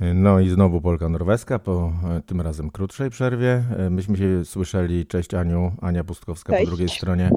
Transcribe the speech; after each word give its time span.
No 0.00 0.40
i 0.40 0.48
znowu 0.48 0.80
Polka 0.80 1.08
Norweska 1.08 1.58
po 1.58 1.92
e, 2.16 2.20
tym 2.26 2.40
razem 2.40 2.70
krótszej 2.70 3.10
przerwie. 3.10 3.64
E, 3.78 3.90
myśmy 3.90 4.16
się 4.16 4.44
słyszeli, 4.44 5.06
cześć 5.06 5.34
Aniu, 5.34 5.72
Ania 5.80 6.04
Pustkowska 6.04 6.52
Cześć. 6.52 6.64
po 6.64 6.70
drugiej 6.70 6.88
stronie. 6.88 7.30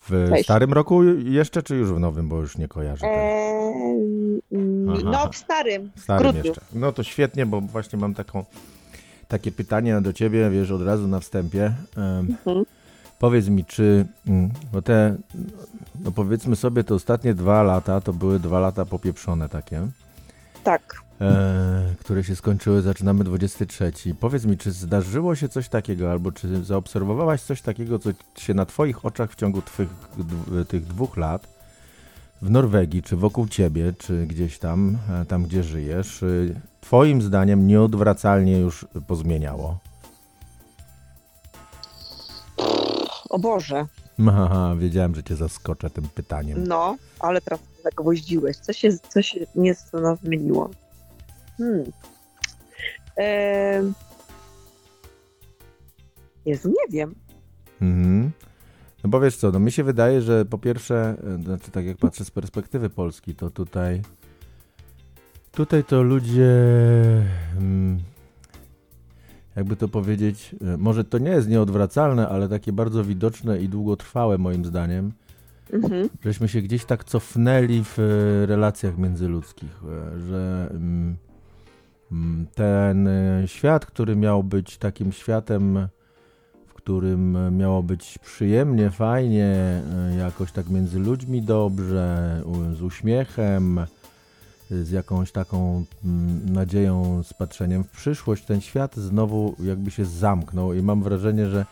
W 0.00 0.26
Cześć. 0.30 0.44
starym 0.44 0.72
roku 0.72 1.02
jeszcze, 1.24 1.62
czy 1.62 1.76
już 1.76 1.92
w 1.92 1.98
nowym, 2.00 2.28
bo 2.28 2.36
już 2.40 2.58
nie 2.58 2.68
kojarzę. 2.68 3.06
Eee, 3.06 4.40
no, 5.04 5.30
w 5.32 5.36
starym, 5.36 5.90
W 5.96 6.00
starym 6.00 6.22
grudniu. 6.32 6.44
jeszcze. 6.48 6.60
No 6.72 6.92
to 6.92 7.02
świetnie, 7.02 7.46
bo 7.46 7.60
właśnie 7.60 7.98
mam 7.98 8.14
taką, 8.14 8.44
takie 9.28 9.52
pytanie 9.52 10.00
do 10.00 10.12
ciebie, 10.12 10.50
wiesz, 10.50 10.70
od 10.70 10.82
razu 10.82 11.08
na 11.08 11.20
wstępie. 11.20 11.72
Mhm. 11.96 12.64
Powiedz 13.18 13.48
mi, 13.48 13.64
czy, 13.64 14.06
mm, 14.28 14.50
bo 14.72 14.82
te, 14.82 15.16
no 16.04 16.10
powiedzmy 16.12 16.56
sobie, 16.56 16.84
te 16.84 16.94
ostatnie 16.94 17.34
dwa 17.34 17.62
lata, 17.62 18.00
to 18.00 18.12
były 18.12 18.40
dwa 18.40 18.60
lata 18.60 18.84
popieprzone 18.84 19.48
takie. 19.48 19.86
Tak. 20.64 21.02
E, 21.20 21.94
które 22.00 22.24
się 22.24 22.36
skończyły, 22.36 22.82
zaczynamy 22.82 23.24
23. 23.24 23.92
Powiedz 24.20 24.44
mi, 24.44 24.58
czy 24.58 24.72
zdarzyło 24.72 25.34
się 25.34 25.48
coś 25.48 25.68
takiego, 25.68 26.10
albo 26.10 26.32
czy 26.32 26.64
zaobserwowałaś 26.64 27.42
coś 27.42 27.62
takiego, 27.62 27.98
co 27.98 28.10
się 28.36 28.54
na 28.54 28.66
Twoich 28.66 29.04
oczach 29.04 29.32
w 29.32 29.36
ciągu 29.36 29.62
twych, 29.62 29.88
tych 30.68 30.86
dwóch 30.86 31.16
lat 31.16 31.58
w 32.42 32.50
Norwegii, 32.50 33.02
czy 33.02 33.16
wokół 33.16 33.48
Ciebie, 33.48 33.92
czy 33.98 34.26
gdzieś 34.26 34.58
tam, 34.58 34.98
e, 35.10 35.24
tam 35.24 35.44
gdzie 35.44 35.62
żyjesz, 35.62 36.22
y, 36.22 36.60
Twoim 36.80 37.22
zdaniem 37.22 37.66
nieodwracalnie 37.66 38.58
już 38.58 38.86
pozmieniało? 39.06 39.78
O 43.30 43.38
Boże, 43.38 43.86
Haha, 44.26 44.74
wiedziałem, 44.78 45.14
że 45.14 45.22
Cię 45.22 45.36
zaskoczę 45.36 45.90
tym 45.90 46.08
pytaniem. 46.14 46.64
no, 46.68 46.96
ale 47.20 47.40
teraz 47.40 47.60
zagwoździłeś. 47.84 48.56
Co 48.56 48.72
się, 48.72 48.88
co 49.08 49.22
się 49.22 49.46
nieco 49.54 50.00
nas 50.00 50.18
zmieniło? 50.20 50.70
Hmm. 51.58 51.84
Eee... 53.16 53.92
Jezu, 56.46 56.68
nie 56.68 56.98
wiem. 56.98 57.14
Mhm. 57.82 58.30
No 59.04 59.10
bo 59.10 59.20
wiesz 59.20 59.36
co, 59.36 59.50
no 59.50 59.58
mi 59.58 59.72
się 59.72 59.84
wydaje, 59.84 60.22
że 60.22 60.44
po 60.44 60.58
pierwsze, 60.58 61.16
e, 61.38 61.42
znaczy 61.42 61.70
tak 61.70 61.84
jak 61.84 61.96
patrzę 61.96 62.24
z 62.24 62.30
perspektywy 62.30 62.90
Polski, 62.90 63.34
to 63.34 63.50
tutaj 63.50 64.02
tutaj 65.52 65.84
to 65.84 66.02
ludzie 66.02 66.52
mm, 67.58 67.98
jakby 69.56 69.76
to 69.76 69.88
powiedzieć, 69.88 70.54
e, 70.60 70.76
może 70.76 71.04
to 71.04 71.18
nie 71.18 71.30
jest 71.30 71.48
nieodwracalne, 71.48 72.28
ale 72.28 72.48
takie 72.48 72.72
bardzo 72.72 73.04
widoczne 73.04 73.60
i 73.60 73.68
długotrwałe 73.68 74.38
moim 74.38 74.64
zdaniem, 74.64 75.12
Mhm. 75.72 76.08
żeśmy 76.24 76.48
się 76.48 76.62
gdzieś 76.62 76.84
tak 76.84 77.04
cofnęli 77.04 77.84
w 77.84 77.98
e, 77.98 78.46
relacjach 78.46 78.98
międzyludzkich, 78.98 79.80
e, 79.84 80.20
że 80.20 80.68
mm, 80.70 81.16
ten 82.54 83.08
e, 83.08 83.42
świat, 83.48 83.86
który 83.86 84.16
miał 84.16 84.44
być 84.44 84.78
takim 84.78 85.12
światem, 85.12 85.88
w 86.66 86.74
którym 86.74 87.56
miało 87.56 87.82
być 87.82 88.18
przyjemnie, 88.18 88.90
fajnie, 88.90 89.46
e, 89.46 90.16
jakoś 90.18 90.52
tak 90.52 90.68
między 90.68 90.98
ludźmi 90.98 91.42
dobrze, 91.42 92.42
z 92.72 92.82
uśmiechem, 92.82 93.80
z 94.70 94.90
jakąś 94.90 95.32
taką 95.32 95.84
mm, 96.04 96.52
nadzieją, 96.52 97.22
z 97.22 97.34
patrzeniem 97.34 97.84
w 97.84 97.90
przyszłość, 97.90 98.44
ten 98.44 98.60
świat 98.60 98.96
znowu 98.96 99.56
jakby 99.60 99.90
się 99.90 100.04
zamknął 100.04 100.72
i 100.72 100.82
mam 100.82 101.02
wrażenie, 101.02 101.48
że 101.48 101.66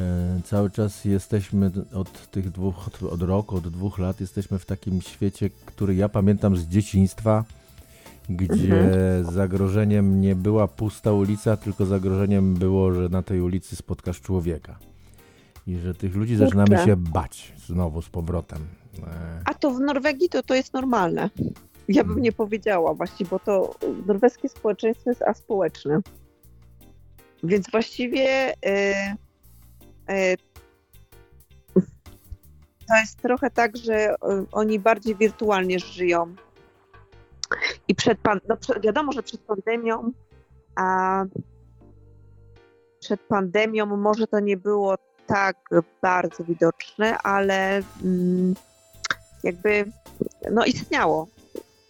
E, 0.00 0.40
Cały 0.44 0.70
czas 0.70 1.04
jesteśmy 1.04 1.70
od 1.94 2.30
tych 2.30 2.50
dwóch, 2.50 2.88
od 3.10 3.22
roku, 3.22 3.56
od 3.56 3.68
dwóch 3.68 3.98
lat, 3.98 4.20
jesteśmy 4.20 4.58
w 4.58 4.66
takim 4.66 5.02
świecie, 5.02 5.50
który 5.66 5.94
ja 5.94 6.08
pamiętam 6.08 6.56
z 6.56 6.66
dzieciństwa, 6.66 7.44
gdzie 8.30 8.90
zagrożeniem 9.22 10.20
nie 10.20 10.34
była 10.34 10.68
pusta 10.68 11.12
ulica, 11.12 11.56
tylko 11.56 11.86
zagrożeniem 11.86 12.54
było, 12.54 12.92
że 12.92 13.08
na 13.08 13.22
tej 13.22 13.40
ulicy 13.40 13.76
spotkasz 13.76 14.20
człowieka. 14.20 14.78
I 15.66 15.76
że 15.76 15.94
tych 15.94 16.16
ludzi 16.16 16.36
zaczynamy 16.36 16.78
się 16.78 16.96
bać 16.96 17.52
znowu 17.66 18.02
z 18.02 18.08
powrotem. 18.08 18.58
E, 19.02 19.40
A 19.44 19.54
to 19.54 19.70
w 19.70 19.80
Norwegii 19.80 20.28
to, 20.28 20.42
to 20.42 20.54
jest 20.54 20.74
normalne. 20.74 21.30
Ja 21.88 22.02
bym 22.02 22.08
Hmm. 22.08 22.22
nie 22.22 22.32
powiedziała 22.32 22.94
właśnie, 22.94 23.26
bo 23.26 23.38
to 23.38 23.74
norweskie 24.06 24.48
społeczeństwo 24.48 25.10
jest 25.10 25.22
aspołeczne. 25.22 26.00
Więc 27.44 27.70
właściwie 27.70 28.54
e, 28.66 29.16
e, 30.08 30.36
to 32.88 32.96
jest 33.00 33.22
trochę 33.22 33.50
tak, 33.50 33.76
że 33.76 33.94
e, 33.94 34.16
oni 34.52 34.78
bardziej 34.78 35.16
wirtualnie 35.16 35.78
żyją. 35.78 36.34
I 37.90 37.94
przed 37.94 38.18
pan, 38.18 38.40
no, 38.48 38.56
wiadomo, 38.80 39.12
że 39.12 39.22
przed 39.22 39.40
pandemią, 39.40 40.12
a 40.76 41.24
przed 43.00 43.20
pandemią 43.20 43.86
może 43.86 44.26
to 44.26 44.40
nie 44.40 44.56
było 44.56 44.94
tak 45.26 45.56
bardzo 46.02 46.44
widoczne, 46.44 47.18
ale 47.18 47.82
mm, 48.04 48.54
jakby 49.44 49.84
no 50.50 50.64
istniało. 50.64 51.28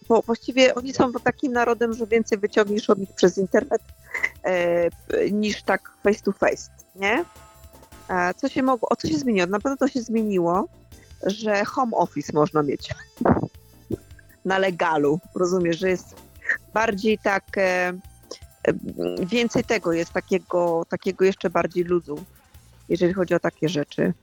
Bo 0.09 0.21
właściwie 0.21 0.75
oni 0.75 0.93
są 0.93 1.13
takim 1.13 1.53
narodem, 1.53 1.93
że 1.93 2.07
więcej 2.07 2.37
wyciągniesz 2.37 2.89
od 2.89 2.99
nich 2.99 3.13
przez 3.15 3.37
internet 3.37 3.81
e, 4.43 4.89
niż 5.31 5.63
tak 5.63 5.91
face 6.03 6.21
to 6.23 6.31
face, 6.31 6.71
nie? 6.95 7.25
A 8.07 8.33
co 8.33 8.49
się 8.49 8.63
mogło, 8.63 8.89
o 8.89 8.95
co 8.95 9.07
się 9.07 9.17
zmieniło? 9.17 9.47
Na 9.47 9.59
pewno 9.59 9.77
to 9.77 9.87
się 9.87 10.01
zmieniło, 10.01 10.67
że 11.23 11.65
home 11.65 11.97
office 11.97 12.33
można 12.33 12.63
mieć 12.63 12.89
na 14.45 14.57
legalu. 14.57 15.19
Rozumiesz, 15.35 15.79
że 15.79 15.89
jest 15.89 16.15
bardziej 16.73 17.17
tak, 17.17 17.43
e, 17.57 17.61
e, 17.61 17.93
więcej 19.25 19.63
tego 19.63 19.93
jest, 19.93 20.11
takiego, 20.13 20.85
takiego 20.89 21.25
jeszcze 21.25 21.49
bardziej 21.49 21.83
luzu, 21.83 22.23
jeżeli 22.89 23.13
chodzi 23.13 23.33
o 23.33 23.39
takie 23.39 23.69
rzeczy. 23.69 24.13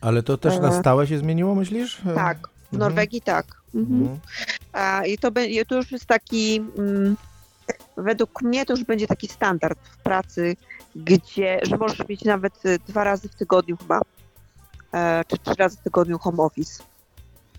Ale 0.00 0.22
to 0.22 0.38
też 0.38 0.58
na 0.58 0.68
E, 0.68 0.80
stałe 0.80 1.06
się 1.06 1.18
zmieniło, 1.18 1.54
myślisz? 1.54 2.02
Tak, 2.14 2.38
w 2.38 2.74
Mhm. 2.74 2.80
Norwegii 2.80 3.20
tak. 3.20 3.46
Mhm. 3.74 4.00
Mhm. 4.00 4.18
A, 4.72 5.04
I 5.06 5.18
to, 5.18 5.30
be- 5.30 5.64
to 5.68 5.74
już 5.74 5.92
jest 5.92 6.06
taki, 6.06 6.56
mm, 6.78 7.16
według 7.96 8.42
mnie 8.42 8.66
to 8.66 8.72
już 8.72 8.84
będzie 8.84 9.06
taki 9.06 9.28
standard 9.28 9.78
w 9.82 9.96
pracy, 9.96 10.56
gdzie, 10.96 11.60
że 11.62 11.76
możesz 11.76 12.08
mieć 12.08 12.24
nawet 12.24 12.52
dwa 12.88 13.04
razy 13.04 13.28
w 13.28 13.34
tygodniu 13.34 13.76
chyba, 13.76 14.00
czy 15.26 15.38
trzy 15.38 15.54
razy 15.58 15.76
w 15.76 15.80
tygodniu 15.80 16.18
home 16.18 16.42
office. 16.42 16.82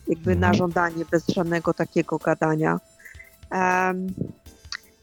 Jakby 0.07 0.29
na 0.35 0.47
Mhm. 0.47 0.53
żądanie, 0.53 1.05
bez 1.11 1.27
żadnego 1.27 1.73
takiego 1.73 2.17
gadania. 2.17 2.79
Em, 3.49 4.07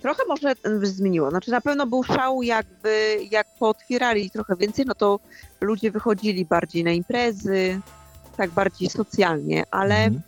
trochę 0.00 0.22
może 0.28 0.54
zmieniło. 0.82 1.30
Znaczy 1.30 1.50
na 1.50 1.60
pewno 1.60 1.86
był 1.86 2.02
szał 2.02 2.42
jakby, 2.42 3.18
jak 3.30 3.46
pootwierali 3.58 4.30
trochę 4.30 4.56
więcej, 4.56 4.84
no 4.86 4.94
to 4.94 5.20
ludzie 5.60 5.90
wychodzili 5.90 6.44
bardziej 6.44 6.84
na 6.84 6.90
imprezy, 6.92 7.80
tak 8.36 8.50
bardziej 8.50 8.90
socjalnie, 8.90 9.64
ale 9.70 9.94
Mhm. 10.04 10.22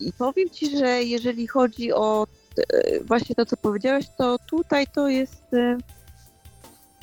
i 0.00 0.12
powiem 0.12 0.50
ci, 0.50 0.78
że 0.78 1.02
jeżeli 1.02 1.46
chodzi 1.46 1.92
o 1.92 2.26
e, 2.72 3.00
właśnie 3.04 3.34
to, 3.34 3.46
co 3.46 3.56
powiedziałeś, 3.56 4.06
to 4.18 4.38
tutaj 4.46 4.86
to 4.86 5.08
jest, 5.08 5.54
e, 5.54 5.78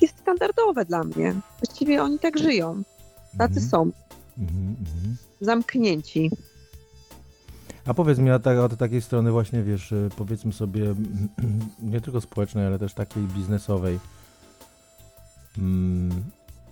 jest 0.00 0.18
standardowe 0.18 0.84
dla 0.84 1.04
mnie. 1.04 1.34
Właściwie 1.64 2.02
oni 2.02 2.18
tak 2.18 2.38
żyją. 2.38 2.82
Tacy 3.38 3.52
Mhm. 3.60 3.68
są. 3.70 3.82
Mhm, 4.38 4.76
mhm. 4.80 5.16
Zamknięci. 5.40 6.30
A 7.86 7.94
powiedz 7.94 8.18
mi, 8.18 8.30
od 8.30 8.76
takiej 8.78 9.02
strony 9.02 9.30
właśnie, 9.32 9.62
wiesz, 9.62 9.92
y, 9.92 10.08
powiedzmy 10.16 10.52
sobie, 10.52 10.94
nie 11.82 12.00
tylko 12.00 12.20
społecznej, 12.20 12.66
ale 12.66 12.78
też 12.78 12.94
takiej 12.94 13.22
biznesowej. 13.22 13.98
Mm, 15.58 16.10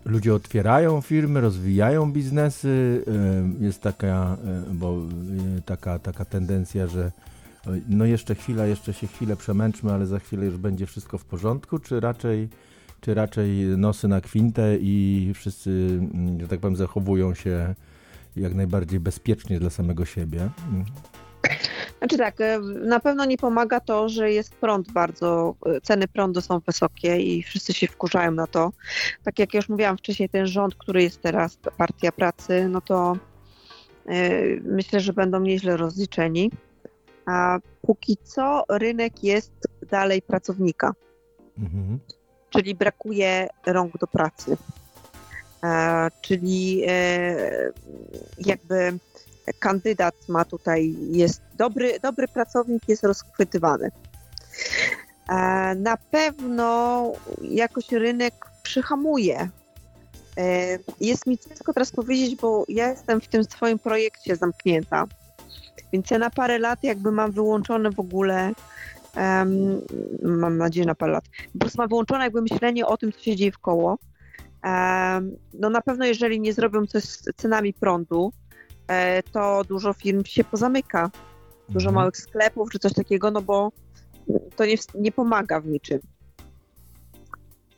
Ludzie 0.04 0.34
otwierają 0.34 1.00
firmy, 1.00 1.40
rozwijają 1.40 2.12
biznesy. 2.12 3.04
y, 3.60 3.64
Jest 3.64 3.80
taka, 3.82 4.36
y, 4.70 4.74
bo 4.74 4.96
taka, 5.66 5.98
taka 5.98 6.24
tendencja, 6.24 6.86
że 6.86 7.12
no 7.88 8.04
jeszcze 8.04 8.34
chwila, 8.34 8.66
jeszcze 8.66 8.92
się 8.92 9.06
chwilę 9.06 9.36
przemęczmy, 9.36 9.92
ale 9.92 10.06
za 10.06 10.18
chwilę 10.18 10.46
już 10.46 10.56
będzie 10.56 10.86
wszystko 10.86 11.18
w 11.18 11.24
porządku, 11.24 11.78
czy 11.78 12.00
raczej, 12.00 12.48
czy 13.00 13.14
raczej 13.14 13.64
nosy 13.76 14.08
na 14.08 14.20
kwintę 14.20 14.76
i 14.80 15.32
wszyscy, 15.34 15.98
mm, 16.14 16.40
że 16.40 16.48
tak 16.48 16.60
powiem, 16.60 16.76
zachowują 16.76 17.34
się 17.34 17.74
jak 18.36 18.54
najbardziej 18.54 19.00
bezpiecznie 19.00 19.60
dla 19.60 19.70
samego 19.70 20.04
siebie. 20.04 20.50
Mm. 20.72 20.84
Znaczy 21.98 22.18
tak, 22.18 22.40
e, 22.40 22.58
na 22.84 23.00
pewno 23.00 23.24
nie 23.24 23.38
pomaga 23.38 23.80
to, 23.80 24.08
że 24.08 24.32
jest 24.32 24.54
prąd 24.54 24.92
bardzo, 24.92 25.54
e, 25.66 25.80
ceny 25.80 26.08
prądu 26.08 26.40
są 26.40 26.60
wysokie 26.60 27.16
i 27.20 27.42
wszyscy 27.42 27.72
się 27.72 27.86
wkurzają 27.86 28.30
na 28.30 28.46
to. 28.46 28.72
Tak 29.24 29.38
jak 29.38 29.54
już 29.54 29.68
mówiłam 29.68 29.98
wcześniej, 29.98 30.28
ten 30.28 30.46
rząd, 30.46 30.74
który 30.74 31.02
jest 31.02 31.20
teraz, 31.22 31.58
Partia 31.76 32.12
Pracy, 32.12 32.68
no 32.68 32.80
to 32.80 33.16
e, 34.06 34.30
myślę, 34.62 35.00
że 35.00 35.12
będą 35.12 35.40
nieźle 35.40 35.76
rozliczeni. 35.76 36.50
A 37.26 37.58
póki 37.82 38.16
co 38.22 38.64
rynek 38.68 39.24
jest 39.24 39.52
dalej 39.90 40.22
pracownika. 40.22 40.92
Mhm. 41.58 41.98
czyli 42.50 42.74
brakuje 42.74 43.48
rąk 43.66 43.98
do 43.98 44.06
pracy. 44.06 44.56
E, 45.64 46.10
czyli 46.20 46.82
e, 46.88 47.72
jakby 48.38 48.98
kandydat 49.58 50.14
ma 50.28 50.44
tutaj, 50.44 50.94
jest 51.10 51.42
dobry, 51.56 52.00
dobry 52.00 52.28
pracownik 52.28 52.88
jest 52.88 53.04
rozchwytywany. 53.04 53.90
E, 55.28 55.34
na 55.74 55.96
pewno 55.96 57.12
jakoś 57.42 57.92
rynek 57.92 58.34
przyhamuje. 58.62 59.48
Jest 61.00 61.26
mi 61.26 61.38
ciężko 61.38 61.72
teraz 61.72 61.90
powiedzieć, 61.90 62.36
bo 62.36 62.64
ja 62.68 62.90
jestem 62.90 63.20
w 63.20 63.28
tym 63.28 63.44
swoim 63.44 63.78
projekcie 63.78 64.36
zamknięta. 64.36 65.06
Więc 65.92 66.10
ja 66.10 66.18
na 66.18 66.30
parę 66.30 66.58
lat 66.58 66.82
jakby 66.82 67.12
mam 67.12 67.32
wyłączone 67.32 67.90
w 67.90 68.00
ogóle, 68.00 68.52
um, 69.16 69.80
mam 70.22 70.58
nadzieję 70.58 70.86
na 70.86 70.94
parę 70.94 71.12
lat, 71.12 71.24
po 71.52 71.58
prostu 71.58 71.78
mam 71.78 71.88
wyłączone 71.88 72.24
jakby 72.24 72.42
myślenie 72.42 72.86
o 72.86 72.96
tym, 72.96 73.12
co 73.12 73.20
się 73.20 73.36
dzieje 73.36 73.52
w 73.52 73.58
koło. 73.58 73.98
No 75.54 75.70
na 75.70 75.80
pewno 75.80 76.04
jeżeli 76.04 76.40
nie 76.40 76.52
zrobią 76.52 76.86
coś 76.86 77.04
z 77.04 77.22
cenami 77.36 77.72
prądu, 77.74 78.32
e, 78.88 79.22
to 79.22 79.64
dużo 79.64 79.92
firm 79.92 80.24
się 80.24 80.44
pozamyka. 80.44 81.10
Dużo 81.68 81.88
Mhm. 81.88 81.94
małych 82.02 82.16
sklepów 82.16 82.70
czy 82.70 82.78
coś 82.78 82.92
takiego, 82.92 83.30
no 83.30 83.42
bo 83.42 83.72
to 84.56 84.66
nie, 84.66 84.74
nie 84.94 85.12
pomaga 85.12 85.60
w 85.60 85.66
niczym. 85.66 85.98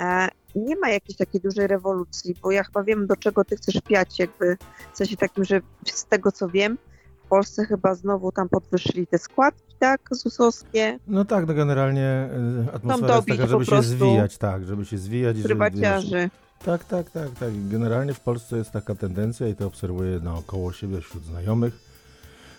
E, 0.00 0.28
nie 0.56 0.76
ma 0.76 0.88
jakiejś 0.90 1.16
takiej 1.18 1.40
dużej 1.40 1.66
rewolucji, 1.66 2.34
bo 2.42 2.50
ja 2.50 2.64
chyba 2.64 2.82
wiem, 2.82 3.06
do 3.06 3.16
czego 3.16 3.44
ty 3.44 3.56
chcesz 3.56 3.80
piać, 3.80 4.18
jakby 4.18 4.56
w 4.92 4.96
sensie 4.96 5.16
takim, 5.16 5.44
że 5.44 5.60
z 5.86 6.04
tego 6.04 6.32
co 6.32 6.48
wiem, 6.48 6.78
w 7.24 7.28
Polsce 7.28 7.64
chyba 7.64 7.94
znowu 7.94 8.32
tam 8.32 8.48
podwyższyli 8.48 9.06
te 9.06 9.18
składki, 9.18 9.74
tak, 9.78 10.00
ZUS-owskie, 10.10 10.98
No 11.06 11.24
tak, 11.24 11.46
no 11.46 11.54
generalnie 11.54 12.30
y, 12.68 12.74
atmosfera 12.74 13.14
jest 13.16 13.28
taka, 13.28 13.46
żeby 13.46 13.64
się 13.64 13.70
prostu 13.70 13.90
zwijać, 13.90 14.38
tak, 14.38 14.64
żeby 14.64 14.84
się 14.84 14.98
zwijać. 14.98 15.36
i 15.36 15.42
żeby, 15.42 15.48
prywaciarzy. 15.54 16.30
Tak, 16.66 16.84
tak, 16.84 17.10
tak, 17.10 17.30
tak. 17.30 17.68
Generalnie 17.68 18.14
w 18.14 18.20
Polsce 18.20 18.56
jest 18.56 18.70
taka 18.70 18.94
tendencja 18.94 19.48
i 19.48 19.54
to 19.54 19.66
obserwuję 19.66 20.20
naokoło 20.20 20.72
siebie 20.72 21.00
wśród 21.00 21.24
znajomych, 21.24 21.78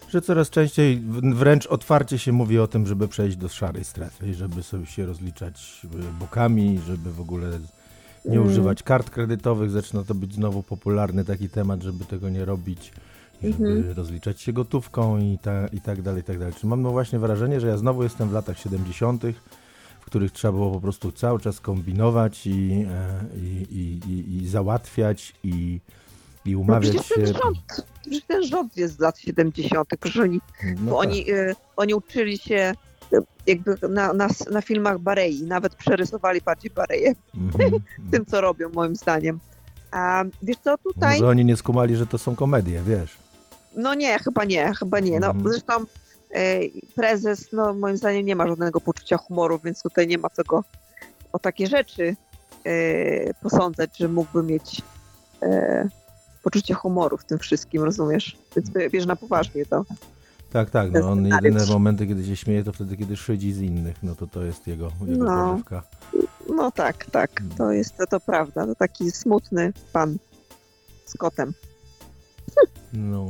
że 0.09 0.21
coraz 0.21 0.50
częściej 0.50 1.04
wręcz 1.33 1.65
otwarcie 1.68 2.19
się 2.19 2.31
mówi 2.31 2.59
o 2.59 2.68
tym, 2.68 2.88
żeby 2.88 3.07
przejść 3.07 3.38
do 3.38 3.50
szarej 3.50 3.83
strefy 3.83 4.27
i 4.30 4.33
żeby 4.33 4.63
sobie 4.63 4.86
się 4.86 5.06
rozliczać 5.06 5.81
y, 5.86 6.19
bokami, 6.19 6.80
żeby 6.88 7.13
w 7.13 7.21
ogóle 7.21 7.48
nie 8.25 8.38
Mm. 8.38 8.48
używać 8.48 8.83
kart 8.83 9.09
kredytowych. 9.09 9.71
Zaczyna 9.71 10.04
to 10.04 10.15
być 10.15 10.33
znowu 10.33 10.63
popularny 10.63 11.25
taki 11.25 11.50
temat, 11.50 11.81
żeby 11.81 12.06
tego 12.06 12.30
nie 12.30 12.45
robić, 12.45 12.92
żeby 13.44 13.68
Mhm. 13.69 13.94
rozliczać 13.98 14.42
się 14.42 14.53
gotówką 14.53 15.18
i, 15.18 15.38
ta, 15.42 15.68
i 15.68 15.81
tak 15.81 16.01
dalej, 16.01 16.21
i 16.21 16.24
tak 16.24 16.39
dalej. 16.39 16.53
Czyli 16.53 16.68
mam 16.68 16.81
no 16.81 16.92
właśnie 16.92 17.19
wrażenie, 17.19 17.60
że 17.60 17.68
ja 17.68 17.77
znowu 17.77 18.03
jestem 18.03 18.30
w 18.30 18.33
latach 18.33 18.60
70., 18.60 19.24
w 19.24 19.36
których 20.07 20.31
trzeba 20.31 20.51
było 20.51 20.71
po 20.71 20.80
prostu 20.81 21.12
cały 21.12 21.39
czas 21.39 21.59
kombinować 21.59 22.48
i, 22.48 22.86
e, 22.89 23.38
i, 23.71 24.00
i, 24.07 24.38
i, 24.44 24.48
załatwiać 24.48 25.33
i, 25.44 25.80
i 26.45 26.51
No 26.54 26.59
umawiać 26.59 26.92
przecież 26.92 27.07
się. 27.07 27.15
ten 27.15 27.25
rząd, 27.44 27.57
ten 28.27 28.44
rząd 28.44 28.77
jest 28.77 28.95
z 28.95 29.00
lat 29.00 29.19
70., 29.19 29.89
że 30.06 30.21
oni 30.24 30.39
No 30.63 30.92
bo 30.92 31.00
tak. 31.01 31.07
oni, 31.09 31.31
y, 31.31 31.56
oni 31.77 31.94
uczyli 31.94 32.38
się 32.38 32.74
y, 33.13 33.18
jakby 33.48 33.75
na, 33.89 34.13
na, 34.13 34.27
na 34.51 34.62
filmach 34.62 35.00
Barei, 35.00 35.44
nawet 35.44 35.75
przerysowali 35.75 36.42
bardziej 36.42 36.71
Bareję 36.71 37.15
Mhm. 37.38 37.71
w 38.00 38.12
tym, 38.12 38.25
co 38.25 38.42
robią, 38.42 38.69
moim 38.69 38.95
zdaniem. 38.95 39.39
A 39.92 40.24
wiesz 40.44 40.57
co, 40.63 40.77
tutaj, 40.77 41.19
Może 41.19 41.27
oni 41.31 41.45
nie 41.45 41.57
skumali, 41.57 41.95
że 41.95 42.07
to 42.07 42.18
są 42.18 42.36
komedie, 42.36 42.81
wiesz. 42.88 43.18
no 43.75 43.94
nie, 43.94 44.19
chyba 44.19 44.44
nie, 44.45 44.74
chyba 44.80 45.00
nie. 45.00 45.19
No, 45.19 45.27
Mhm. 45.27 45.50
zresztą 45.53 45.74
prezes, 46.95 47.51
no 47.51 47.74
moim 47.74 47.97
zdaniem 47.97 48.25
nie 48.25 48.35
ma 48.35 48.47
żadnego 48.47 48.81
poczucia 48.81 49.18
humoru, 49.18 49.59
więc 49.63 49.83
tutaj 49.83 50.07
nie 50.07 50.18
ma 50.18 50.29
co 50.29 50.44
go 50.44 50.63
o 51.33 51.39
takie 51.39 51.68
rzeczy 51.68 52.15
y, 52.68 53.33
posądzać, 53.41 53.97
że 53.97 54.07
mógłby 54.07 54.44
mieć 54.44 54.81
y, 55.44 55.47
poczucie 56.44 56.74
humoru 56.74 57.18
w 57.18 57.25
tym 57.25 57.39
wszystkim, 57.39 57.83
rozumiesz? 57.83 58.38
Więc 58.56 58.69
bierz 58.91 59.06
na 59.06 59.15
poważnie 59.15 59.65
to. 59.65 59.85
Tak, 60.51 60.69
tak, 60.69 60.91
no 60.91 61.09
on 61.12 61.27
jedyne 61.27 61.65
momenty, 61.65 62.07
kiedy 62.07 62.25
się 62.25 62.35
śmieje, 62.35 62.63
to 62.63 62.74
wtedy, 62.74 62.97
kiedy 62.97 63.18
szydzi 63.18 63.53
z 63.53 63.62
innych, 63.62 64.03
no 64.03 64.15
to 64.15 64.27
to 64.27 64.44
jest 64.44 64.68
jego, 64.68 64.91
jego 65.06 65.25
No. 65.25 65.51
pożywka. 65.51 65.83
No 66.56 66.71
tak, 66.71 67.06
tak, 67.06 67.31
to 67.57 67.71
jest 67.71 67.97
to, 67.97 68.07
to 68.07 68.19
prawda. 68.19 68.65
To 68.65 68.75
taki 68.75 69.12
smutny 69.12 69.74
pan 69.94 70.18
z 71.06 71.13
kotem. 71.18 71.53
No. 72.94 73.29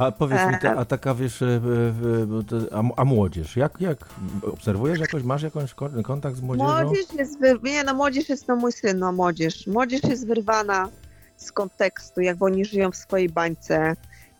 A 0.00 0.12
powiedz 0.12 0.40
mi, 0.40 0.68
a 0.68 0.84
taka 0.84 1.14
wiesz, 1.14 1.42
e, 1.42 1.46
e, 1.46 2.42
to- 2.48 2.82
a, 2.96 3.04
młodzież, 3.04 3.56
jak, 3.56 3.80
jak 3.80 4.08
obserwujesz 4.42 4.98
jakoś, 4.98 5.22
masz 5.22 5.42
jakąś 5.42 5.74
kon- 5.74 6.02
kontakt 6.02 6.36
z 6.36 6.40
młodzieżą? 6.40 6.84
Młodzież 6.84 7.06
jest, 7.18 7.38
nie 7.62 7.84
no 7.84 7.94
młodzież 7.94 8.28
jest 8.28 8.48
no 8.48 8.56
mój 8.56 8.72
syn, 8.72 8.98
no 8.98 9.12
młodzież. 9.12 9.66
Młodzież 9.66 10.02
jest 10.02 10.26
wyrwana 10.26 10.88
z 11.36 11.52
kontekstu, 11.52 12.20
jak 12.20 12.42
oni 12.42 12.64
żyją 12.64 12.90
w 12.90 12.96
swojej 12.96 13.28
bańce. 13.28 13.96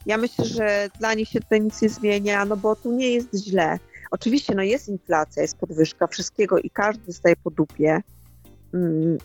Ja 0.06 0.16
myślę, 0.16 0.44
że 0.44 0.88
dla 0.98 1.14
nich 1.14 1.28
się 1.28 1.40
tutaj 1.40 1.60
nic 1.60 1.82
nie 1.82 1.88
zmienia, 1.88 2.44
no 2.44 2.56
bo 2.56 2.76
tu 2.76 2.92
nie 2.92 3.10
jest 3.12 3.34
źle. 3.34 3.78
Oczywiście, 4.10 4.54
no 4.54 4.62
jest 4.62 4.88
inflacja, 4.88 5.42
jest 5.42 5.56
podwyżka 5.56 6.06
wszystkiego 6.06 6.58
i 6.58 6.70
każdy 6.70 7.06
dostaje 7.06 7.36
po 7.36 7.50
dupie. 7.50 8.02
Mm, 8.74 9.18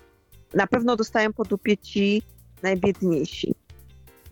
Na 0.54 0.68
pewno 0.68 0.95
dostają 0.95 1.33
po 1.33 1.44
dupie 1.44 1.78
ci 1.78 2.22
najbiedniejsi. 2.63 3.56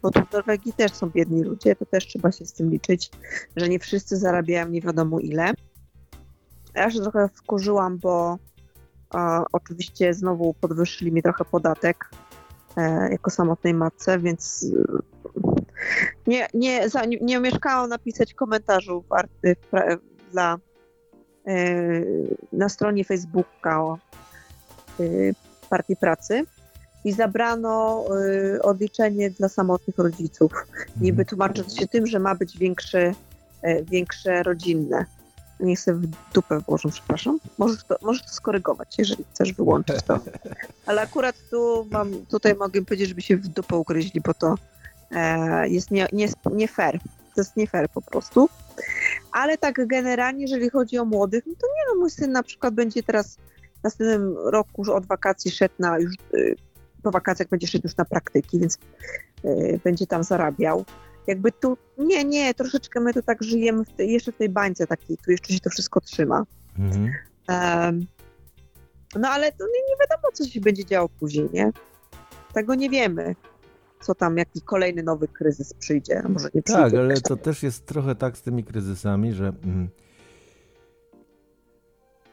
Bo 0.02 0.12
tu 0.12 0.26
w 0.26 0.34
Norwegii 0.34 0.74
też 0.74 0.94
są 0.94 1.10
biedni 1.10 1.44
ludzie, 1.44 1.76
to 1.76 1.86
też 1.86 2.08
trzeba 2.08 2.32
się 2.32 2.46
z 2.46 2.54
tym 2.54 2.70
liczyć, 2.70 3.12
że 3.56 3.70
nie 3.70 3.80
wszyscy 3.80 4.18
zarabiają 4.18 4.70
nie 4.70 4.82
wiadomo 4.82 5.20
ile. 5.20 5.54
Ja 6.76 6.92
się 6.92 7.00
trochę 7.02 7.30
wkurzyłam, 7.36 7.98
bo 7.98 8.38
e, 9.16 9.44
oczywiście 9.52 10.14
znowu 10.14 10.54
podwyższyli 10.54 11.12
mi 11.12 11.24
trochę 11.24 11.46
podatek 11.46 12.10
e, 12.78 13.12
jako 13.12 13.30
samotnej 13.30 13.74
matce, 13.74 14.20
więc 14.20 14.66
e, 14.66 15.00
nie, 16.28 16.48
nie, 16.54 16.90
za, 16.90 17.06
nie, 17.06 17.18
nie 17.22 17.38
omieszkałam 17.38 17.90
napisać 17.90 18.34
komentarzu 18.34 19.02
w 19.02 19.06
w, 19.06 19.72
pra- 19.72 19.98
dla, 20.32 20.58
e, 21.48 21.56
na 22.54 22.70
stronie 22.70 23.04
Facebooka 23.04 23.84
o 23.84 23.98
e, 25.00 25.04
Partii 25.70 25.96
Pracy 25.96 26.44
i 27.06 27.12
zabrano 27.12 28.06
e, 28.56 28.62
odliczenie 28.62 29.30
dla 29.30 29.50
samotnych 29.50 29.98
rodziców. 29.98 30.52
Niby 31.02 31.26
tłumacząc 31.26 31.80
się 31.80 31.88
tym, 31.88 32.08
że 32.08 32.20
ma 32.20 32.36
być 32.36 32.58
większe, 32.58 33.14
e, 33.62 33.84
większe 33.84 34.44
rodzinne. 34.44 35.06
Niech 35.60 35.80
sobie 35.80 35.98
w 35.98 36.34
dupę 36.34 36.60
włożą, 36.60 36.90
przepraszam. 36.90 37.40
Możesz 37.58 37.84
to, 37.84 37.96
możesz 38.02 38.24
to 38.24 38.30
skorygować, 38.30 38.96
jeżeli 38.98 39.26
chcesz 39.34 39.54
wyłączyć 39.54 40.02
to. 40.02 40.20
Ale 40.86 41.02
akurat 41.02 41.36
tu 41.50 41.88
mam, 41.92 42.26
tutaj 42.26 42.56
mogę 42.56 42.82
powiedzieć, 42.82 43.10
żeby 43.10 43.22
się 43.22 43.38
w 43.38 43.48
dupę 43.48 43.76
ugryźli, 43.76 44.22
bo 44.22 44.34
to 44.34 44.56
e, 45.12 45.70
jest 45.70 45.92
nie, 45.92 46.08
nie, 46.14 46.30
nie 46.52 46.68
fair. 46.68 47.00
To 47.36 47.42
jest 47.42 47.58
nie 47.58 47.68
fair 47.68 47.90
po 47.90 48.02
prostu. 48.02 48.50
Ale 49.32 49.58
tak 49.58 49.88
generalnie, 49.88 50.42
jeżeli 50.42 50.70
chodzi 50.70 50.98
o 50.98 51.06
młodych, 51.06 51.44
no 51.48 51.54
to 51.54 51.68
nie 51.68 51.94
no, 51.94 52.00
mój 52.00 52.10
syn 52.10 52.32
na 52.32 52.44
przykład 52.44 52.74
będzie 52.74 53.04
teraz 53.04 53.38
w 53.80 53.84
następnym 53.84 54.38
roku 54.38 54.82
już 54.82 54.90
od 54.90 55.06
wakacji 55.06 55.52
szedł 55.52 55.76
na 55.80 56.00
już, 56.00 56.14
y, 56.34 56.56
po 57.04 57.12
wakacjach 57.12 57.50
będzie 57.50 57.68
szedł 57.68 57.88
już 57.88 57.98
na 57.98 58.06
praktyki, 58.06 58.60
więc 58.60 58.78
y, 59.46 59.80
będzie 59.84 60.08
tam 60.08 60.24
zarabiał. 60.24 60.86
Jakby 61.28 61.52
tu, 61.52 61.78
nie, 61.98 62.26
nie, 62.26 62.54
troszeczkę 62.54 63.00
my 63.00 63.14
tu 63.14 63.22
tak 63.22 63.44
żyjemy 63.44 63.86
w 63.86 63.94
tej, 63.94 64.12
jeszcze 64.12 64.32
w 64.32 64.38
tej 64.38 64.50
bańce 64.50 64.88
takiej, 64.88 65.18
tu 65.18 65.32
jeszcze 65.32 65.54
się 65.54 65.60
to 65.60 65.70
wszystko 65.70 66.02
trzyma. 66.02 66.46
Mhm. 66.80 67.12
Em, 67.48 68.06
no 69.16 69.30
ale 69.30 69.52
to 69.52 69.66
nie, 69.66 69.82
nie 69.90 69.96
wiadomo, 70.00 70.32
co 70.34 70.46
się 70.46 70.62
będzie 70.62 70.86
działo 70.86 71.10
później, 71.10 71.50
nie? 71.54 71.72
Tego 72.54 72.76
nie 72.76 72.90
wiemy, 72.90 73.36
co 74.02 74.16
tam, 74.16 74.38
jaki 74.38 74.62
kolejny 74.62 75.04
nowy 75.04 75.28
kryzys 75.28 75.74
przyjdzie, 75.74 76.24
może 76.30 76.50
nie 76.54 76.62
przyjdzie. 76.62 76.84
Tak, 76.84 76.94
ale 76.94 77.22
to 77.22 77.38
też 77.38 77.64
jest 77.64 77.86
trochę 77.86 78.16
tak 78.16 78.38
z 78.38 78.42
tymi 78.42 78.64
kryzysami, 78.64 79.34
że 79.34 79.54
mm, 79.64 79.90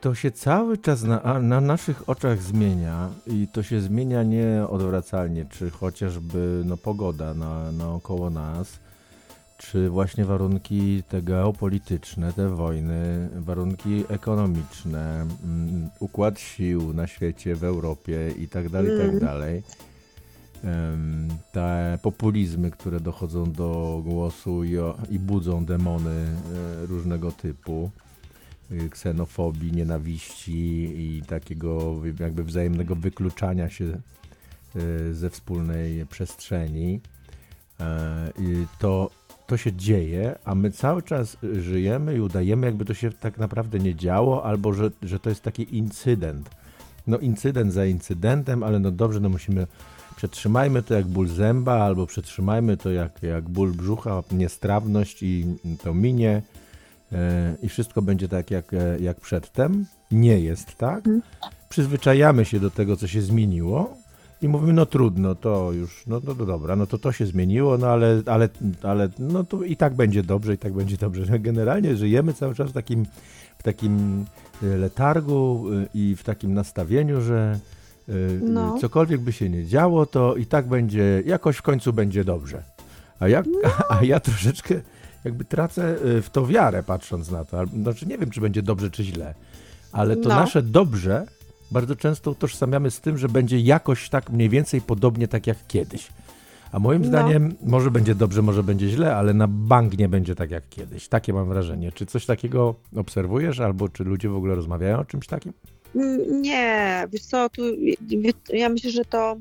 to 0.06 0.14
się 0.14 0.30
cały 0.30 0.78
czas 0.78 1.02
na, 1.02 1.40
na 1.40 1.60
naszych 1.60 2.08
oczach 2.08 2.42
zmienia 2.42 3.10
i 3.26 3.48
to 3.52 3.62
się 3.62 3.80
zmienia 3.80 4.22
nieodwracalnie, 4.22 5.44
czy 5.50 5.70
chociażby 5.70 6.62
no, 6.66 6.76
pogoda 6.76 7.34
na, 7.34 7.72
naokoło 7.72 8.30
nas, 8.30 8.78
czy 9.58 9.90
właśnie 9.90 10.24
warunki 10.24 11.02
te 11.08 11.22
geopolityczne, 11.22 12.32
te 12.32 12.48
wojny, 12.48 13.28
warunki 13.36 14.04
ekonomiczne, 14.08 15.26
mm, 15.44 15.90
układ 16.00 16.40
sił 16.40 16.92
na 16.92 17.06
świecie, 17.06 17.54
w 17.54 17.64
Europie 17.64 18.30
i 18.38 18.48
tak 18.48 18.68
dalej, 18.68 18.94
i 18.94 18.98
tak 18.98 19.08
Mm. 19.08 19.18
dalej. 19.18 19.62
Te 21.52 21.98
populizmy, 22.02 22.70
które 22.70 23.00
dochodzą 23.00 23.52
do 23.52 24.02
głosu 24.04 24.64
i, 24.64 24.72
i 25.10 25.18
budzą 25.18 25.64
demony 25.64 26.10
e, 26.10 26.86
różnego 26.86 27.32
typu, 27.32 27.90
ksenofobii, 28.90 29.72
nienawiści 29.72 30.92
i 30.96 31.22
takiego 31.22 31.94
jakby 32.20 32.44
wzajemnego 32.44 32.96
wykluczania 32.96 33.70
się 33.70 33.84
e, 33.84 34.00
ze 35.14 35.30
wspólnej 35.30 36.06
przestrzeni. 36.06 37.00
E, 37.80 38.32
To, 38.78 39.10
to 39.46 39.56
się 39.56 39.72
dzieje, 39.72 40.38
a 40.44 40.54
my 40.54 40.70
cały 40.70 41.02
czas 41.02 41.36
żyjemy 41.60 42.16
i 42.16 42.20
udajemy, 42.20 42.66
jakby 42.66 42.84
to 42.84 42.94
się 42.94 43.12
tak 43.12 43.38
naprawdę 43.38 43.78
nie 43.78 43.94
działo, 43.94 44.44
albo 44.44 44.72
że, 44.72 44.90
że 45.02 45.18
to 45.18 45.28
jest 45.28 45.42
taki 45.42 45.76
incydent. 45.76 46.50
No 47.06 47.18
incydent 47.18 47.72
za 47.72 47.86
incydentem, 47.86 48.62
ale 48.62 48.78
no 48.78 48.90
dobrze, 48.90 49.20
no 49.20 49.28
musimy 49.28 49.66
przetrzymajmy 50.16 50.82
to 50.82 50.94
jak 50.94 51.06
ból 51.06 51.28
zęba, 51.28 51.72
albo 51.74 52.06
przetrzymajmy 52.06 52.76
to 52.76 52.90
jak, 52.90 53.22
jak 53.22 53.48
ból 53.48 53.72
brzucha, 53.72 54.22
niestrawność 54.32 55.22
i 55.22 55.46
to 55.82 55.94
minie 55.94 56.42
i 57.62 57.68
wszystko 57.68 58.02
będzie 58.02 58.28
tak 58.28 58.50
jak, 58.50 58.74
e, 58.74 58.98
jak 59.00 59.20
przedtem. 59.20 59.86
Nie 60.10 60.40
jest 60.40 60.76
tak. 60.76 60.96
Mhm. 60.96 61.22
Przyzwyczajamy 61.68 62.44
się 62.44 62.60
do 62.60 62.70
tego, 62.70 62.96
co 62.96 63.06
się 63.06 63.22
zmieniło 63.22 63.96
i 64.42 64.48
mówimy, 64.48 64.72
no 64.72 64.86
trudno, 64.86 65.34
to 65.34 65.72
już, 65.72 66.06
no, 66.06 66.20
no, 66.24 66.34
no 66.38 66.46
dobra, 66.46 66.76
no 66.76 66.86
to 66.86 66.98
to 66.98 67.12
się 67.12 67.26
zmieniło, 67.26 67.78
no 67.78 67.86
ale, 67.86 68.22
ale, 68.26 68.48
ale 68.82 69.08
no 69.18 69.44
to 69.44 69.62
i 69.62 69.76
tak 69.76 69.94
będzie 69.94 70.22
dobrze, 70.22 70.54
i 70.54 70.58
tak 70.58 70.72
będzie 70.72 70.96
dobrze. 70.96 71.38
Generalnie 71.38 71.96
żyjemy 71.96 72.34
cały 72.34 72.54
czas 72.54 72.70
w 72.70 72.72
takim, 72.72 73.06
w 73.58 73.62
takim 73.62 74.24
e, 74.62 74.66
letargu 74.66 75.66
e, 75.72 75.86
i 75.94 76.16
w 76.16 76.24
takim 76.24 76.54
nastawieniu, 76.54 77.20
że 77.20 77.58
e, 78.08 78.12
No. 78.42 78.78
cokolwiek 78.80 79.20
by 79.20 79.32
się 79.32 79.50
nie 79.50 79.66
działo, 79.66 80.06
to 80.06 80.36
i 80.36 80.46
tak 80.46 80.66
będzie, 80.66 81.22
jakoś 81.26 81.56
w 81.56 81.62
końcu 81.62 81.92
będzie 81.92 82.24
dobrze. 82.24 82.62
A 83.20 83.28
ja, 83.28 83.42
a 83.88 84.04
ja 84.04 84.20
troszeczkę 84.20 84.74
jakby 85.24 85.44
tracę 85.44 85.96
e, 86.18 86.22
w 86.22 86.30
to 86.30 86.46
wiarę, 86.46 86.82
patrząc 86.82 87.30
na 87.30 87.44
to. 87.44 87.66
Znaczy 87.66 88.06
nie 88.06 88.18
wiem, 88.18 88.30
czy 88.30 88.40
będzie 88.40 88.62
dobrze, 88.62 88.90
czy 88.90 89.04
źle, 89.04 89.34
ale 89.92 90.16
to 90.16 90.28
No. 90.28 90.34
nasze 90.34 90.62
dobrze 90.62 91.26
bardzo 91.70 91.96
często 91.96 92.30
utożsamiamy 92.30 92.90
z 92.90 93.00
tym, 93.00 93.18
że 93.18 93.28
będzie 93.28 93.60
jakoś 93.60 94.08
tak 94.08 94.30
mniej 94.30 94.48
więcej 94.48 94.80
podobnie 94.80 95.28
tak 95.28 95.46
jak 95.46 95.58
kiedyś. 95.68 96.08
A 96.72 96.78
moim 96.78 97.02
No. 97.02 97.08
zdaniem 97.08 97.54
może 97.62 97.90
będzie 97.90 98.14
dobrze, 98.14 98.42
może 98.42 98.62
będzie 98.62 98.88
źle, 98.88 99.16
ale 99.16 99.34
na 99.34 99.46
bank 99.48 99.98
nie 99.98 100.08
będzie 100.08 100.34
tak 100.34 100.50
jak 100.50 100.68
kiedyś. 100.68 101.08
Takie 101.08 101.32
mam 101.32 101.48
wrażenie. 101.48 101.92
Czy 101.92 102.06
coś 102.06 102.26
takiego 102.26 102.74
obserwujesz, 102.96 103.60
albo 103.60 103.88
czy 103.88 104.04
ludzie 104.04 104.28
w 104.28 104.36
ogóle 104.36 104.54
rozmawiają 104.54 104.98
o 104.98 105.04
czymś 105.04 105.26
takim? 105.26 105.52
Mm, 105.94 106.42
Nie, 106.42 107.06
wiesz 107.12 107.22
co, 107.22 107.48
tu 107.50 107.62
ja 108.52 108.68
myślę, 108.68 108.90
że 108.90 109.04
to 109.04 109.36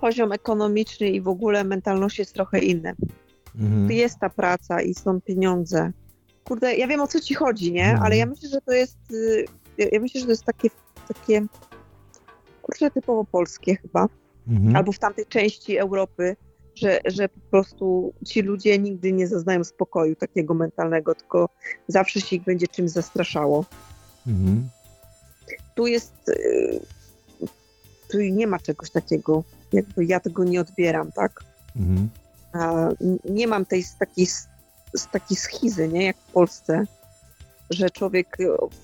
poziom 0.00 0.32
ekonomiczny 0.32 1.10
i 1.10 1.20
w 1.20 1.28
ogóle 1.28 1.64
mentalność 1.64 2.18
jest 2.18 2.34
trochę 2.34 2.58
inny. 2.58 2.94
Mhm. 3.58 3.90
Jest 3.90 4.18
ta 4.18 4.30
praca 4.30 4.80
i 4.82 4.94
są 4.94 5.20
pieniądze. 5.20 5.92
Kurde, 6.44 6.76
ja 6.76 6.86
wiem 6.86 7.00
o 7.00 7.06
co 7.06 7.20
ci 7.20 7.34
chodzi, 7.34 7.72
nie? 7.72 7.84
Mhm. 7.84 8.02
Ale 8.02 8.16
ja 8.16 8.26
myślę, 8.26 8.48
że 8.48 8.60
to 8.60 8.72
jest. 8.72 8.96
y, 9.12 9.44
ja- 9.78 10.00
myślę, 10.00 10.20
że 10.20 10.26
to 10.26 10.32
jest 10.32 10.44
takie, 10.44 10.68
takie 11.08 11.42
kurczę, 12.62 12.90
typowo 12.90 13.24
polskie 13.24 13.76
chyba. 13.76 14.08
Mhm. 14.48 14.76
Albo 14.76 14.92
w 14.92 14.98
tamtej 14.98 15.26
części 15.26 15.76
Europy, 15.78 16.36
że, 16.74 17.00
że 17.04 17.28
po 17.28 17.40
prostu 17.50 18.12
ci 18.26 18.42
ludzie 18.42 18.78
nigdy 18.78 19.12
nie 19.12 19.26
zaznają 19.28 19.64
spokoju 19.64 20.16
takiego 20.16 20.54
mentalnego, 20.54 21.14
tylko 21.14 21.48
zawsze 21.88 22.20
się 22.20 22.36
ich 22.36 22.42
będzie 22.44 22.68
czymś 22.68 22.90
zastraszało. 22.90 23.64
Mhm. 24.26 24.68
tu 25.76 25.86
jest. 25.86 26.28
y, 26.28 26.80
Tu 28.08 28.18
nie 28.20 28.46
ma 28.46 28.58
czegoś 28.58 28.90
takiego, 28.90 29.44
jakby 29.72 30.04
ja 30.04 30.20
tego 30.20 30.44
nie 30.44 30.60
odbieram, 30.60 31.12
tak? 31.12 31.44
Mhm. 31.76 32.08
Nie 33.24 33.46
mam 33.46 33.66
tej 33.66 33.84
takiej, 33.98 34.26
takiej 35.12 35.36
schizy, 35.36 35.88
nie? 35.88 36.04
Jak 36.04 36.16
w 36.16 36.32
Polsce, 36.32 36.84
że 37.70 37.90
człowiek, 37.90 38.36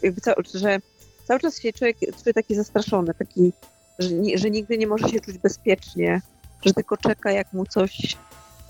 jakby 0.02 0.20
ca, 0.20 0.34
że 0.54 0.78
cały 1.24 1.40
czas 1.40 1.58
się 1.58 1.72
człowiek 1.72 1.96
czuje 1.98 2.34
taki 2.34 2.54
zastraszony, 2.54 3.14
taki, 3.14 3.52
że, 3.98 4.08
że 4.34 4.50
nigdy 4.50 4.78
nie 4.78 4.86
może 4.86 5.08
się 5.08 5.20
czuć 5.20 5.38
bezpiecznie, 5.38 6.22
że 6.66 6.74
tylko 6.74 6.96
czeka, 6.96 7.32
jak 7.32 7.52
mu 7.52 7.66
coś, 7.66 8.16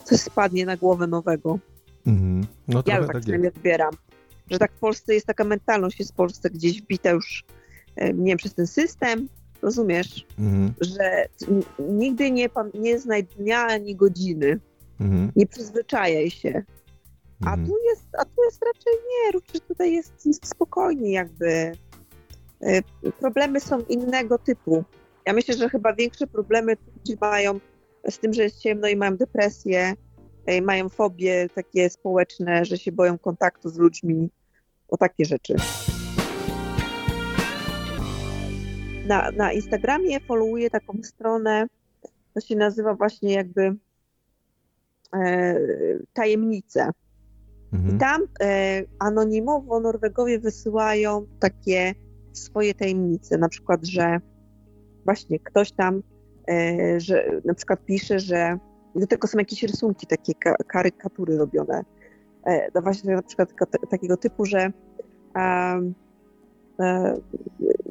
coś 0.05 0.21
spadnie 0.21 0.67
na 0.67 0.77
głowę 0.77 1.07
nowego. 1.07 1.59
Mhm. 2.07 2.47
No 2.69 2.83
Ja 2.87 2.99
tak 2.99 3.07
tak 3.07 3.21
przynajmniej 3.21 3.53
odbieram. 3.53 3.95
Że 4.51 4.59
tak 4.59 4.73
w 4.73 4.79
Polsce 4.79 5.15
jest 5.15 5.27
taka 5.27 5.45
mentalność, 5.45 5.99
jest 5.99 6.13
w 6.13 6.17
Polsce 6.17 6.51
gdzieś 6.51 6.83
wbita 6.83 7.11
już, 7.11 7.45
e, 7.97 8.13
nie 8.13 8.27
wiem, 8.27 8.39
przez 8.39 8.55
ten 8.55 8.67
system, 8.67 9.29
rozumiesz, 9.63 10.27
Mhm. 10.39 10.75
że 10.81 11.29
że 11.41 11.47
nigdy 11.89 12.31
nie, 12.31 12.49
nie 12.75 12.99
znaj 12.99 13.25
dnia 13.25 13.67
ani 13.67 13.97
godziny, 13.97 14.61
Mhm. 15.01 15.33
nie 15.37 15.47
przyzwyczajaj 15.47 16.31
się. 16.31 16.63
A 17.47 17.51
Mhm. 17.51 17.67
tu 17.69 17.75
jest, 17.91 18.07
a 18.19 18.25
tu 18.25 18.45
jest 18.45 18.63
raczej 18.67 18.93
nie, 18.93 19.33
raczej 19.33 19.61
tutaj 19.61 19.93
jest 19.93 20.47
spokojnie 20.47 21.13
jakby. 21.13 21.73
E, 22.63 22.83
Problemy 23.21 23.61
są 23.61 23.81
innego 23.81 24.39
typu. 24.39 24.85
Ja 25.27 25.33
myślę, 25.33 25.55
że 25.55 25.69
chyba 25.69 25.95
większe 25.95 26.27
problemy 26.27 26.77
ludzie 26.97 27.17
mają 27.21 27.61
z 28.11 28.19
tym, 28.19 28.33
że 28.33 28.43
jest 28.43 28.59
ciemno 28.59 28.89
i 28.89 28.97
mają 28.97 29.17
depresję, 29.17 29.93
e, 30.47 30.63
mają 30.63 30.89
fobie 30.89 31.49
takie 31.55 31.91
społeczne, 31.91 32.65
że 32.65 32.79
się 32.79 32.93
boją 32.93 33.19
kontaktu 33.19 33.69
z 33.69 33.79
ludźmi, 33.79 34.31
o 34.89 34.97
takie 34.97 35.25
rzeczy. 35.25 35.55
Na, 39.07 39.31
na 39.31 39.53
Instagramie 39.53 40.21
followuję 40.21 40.71
taką 40.71 40.99
stronę, 41.03 41.67
to 42.35 42.41
się 42.41 42.57
nazywa 42.57 42.95
właśnie 42.95 43.33
jakby 43.33 43.75
e, 45.15 45.55
tajemnice. 46.13 46.91
Mhm. 47.73 47.97
I 47.97 47.99
tam 47.99 48.23
e, 48.41 48.83
anonimowo 48.99 49.81
Norwegowie 49.81 50.39
wysyłają 50.39 51.27
takie 51.41 51.95
swoje 52.33 52.75
tajemnice, 52.75 53.39
na 53.39 53.49
przykład, 53.49 53.87
że 53.87 54.21
właśnie 55.05 55.39
ktoś 55.39 55.73
tam, 55.73 56.03
e, 56.51 57.01
że 57.01 57.41
na 57.45 57.55
przykład 57.55 57.85
pisze, 57.85 58.19
że 58.21 58.59
do 58.95 59.07
tego 59.07 59.29
są 59.29 59.39
jakieś 59.39 59.63
rysunki, 59.63 60.07
takie 60.07 60.35
ka- 60.35 60.57
karykatury 60.67 61.37
robione. 61.37 61.85
No 62.75 62.83
właśnie 62.83 63.15
na 63.15 63.23
przykład 63.23 63.51
takiego 63.91 64.17
typu, 64.17 64.45
że 64.45 64.73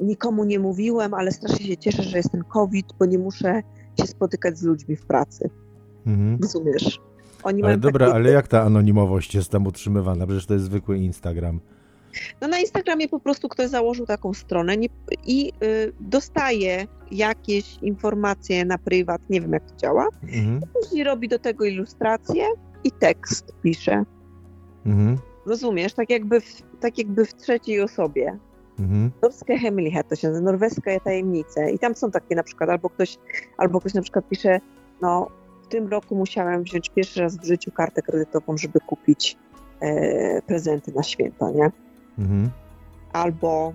nikomu 0.02 0.44
nie 0.44 0.58
mówiłem, 0.58 1.14
ale 1.14 1.32
strasznie 1.32 1.66
się 1.66 1.76
cieszę, 1.76 2.02
że 2.02 2.16
jest 2.16 2.30
ten 2.30 2.44
COVID, 2.44 2.86
bo 2.98 3.06
nie 3.06 3.18
muszę 3.18 3.62
się 4.00 4.06
spotykać 4.06 4.58
z 4.58 4.62
ludźmi 4.62 4.96
w 4.96 5.06
pracy. 5.06 5.50
Mhm. 6.06 6.38
Rozumiesz? 6.42 7.00
Oni 7.42 7.62
Ale 7.62 7.78
dobra, 7.78 8.06
takie- 8.06 8.16
ale 8.16 8.30
jak 8.30 8.48
ta 8.48 8.62
anonimowość 8.62 9.34
jest 9.34 9.50
tam 9.50 9.66
utrzymywana? 9.66 10.26
Przecież 10.26 10.46
to 10.46 10.54
jest 10.54 10.64
zwykły 10.66 10.98
Instagram. 10.98 11.60
No 12.40 12.48
na 12.48 12.58
Instagramie 12.58 13.08
po 13.08 13.20
prostu 13.20 13.48
ktoś 13.48 13.68
założył 13.68 14.06
taką 14.06 14.34
stronę 14.34 14.76
nie, 14.76 14.88
i 15.26 15.52
y, 15.64 15.92
dostaje 16.00 16.86
jakieś 17.10 17.78
informacje 17.82 18.64
na 18.64 18.78
prywat, 18.78 19.20
nie 19.30 19.40
wiem 19.40 19.52
jak 19.52 19.70
to 19.70 19.76
działa. 19.76 20.08
Mhm. 20.22 20.60
Później 20.72 21.04
robi 21.04 21.28
do 21.28 21.38
tego 21.38 21.64
ilustrację 21.64 22.44
i 22.84 22.90
tekst 22.92 23.54
pisze. 23.62 24.04
Mhm. 24.86 25.18
Rozumiesz? 25.46 25.94
Tak 25.94 26.10
jakby 26.10 26.40
w, 26.40 26.62
tak 26.80 26.98
jakby 26.98 27.24
w 27.26 27.34
trzeciej 27.34 27.80
osobie. 27.80 28.38
Mhm. 28.78 29.10
Norska 29.22 29.58
Hemlighet 29.58 30.08
to 30.08 30.16
się 30.16 30.28
nazywa, 30.28 30.50
norweskie 30.50 31.00
tajemnice. 31.00 31.72
I 31.72 31.78
tam 31.78 31.94
są 31.94 32.10
takie 32.10 32.34
na 32.36 32.42
przykład, 32.42 32.70
albo 32.70 32.90
ktoś, 32.90 33.18
albo 33.56 33.80
ktoś 33.80 33.94
na 33.94 34.02
przykład 34.02 34.28
pisze, 34.28 34.60
no 35.02 35.28
tym 35.70 35.88
roku 35.88 36.16
musiałem 36.16 36.62
wziąć 36.62 36.90
pierwszy 36.90 37.20
raz 37.20 37.36
w 37.36 37.44
życiu 37.44 37.72
kartę 37.72 38.02
kredytową, 38.02 38.56
żeby 38.56 38.80
kupić 38.80 39.36
e, 39.80 40.42
prezenty 40.42 40.92
na 40.92 41.02
święta, 41.02 41.50
nie? 41.50 41.70
Mhm. 42.18 42.50
albo 43.12 43.72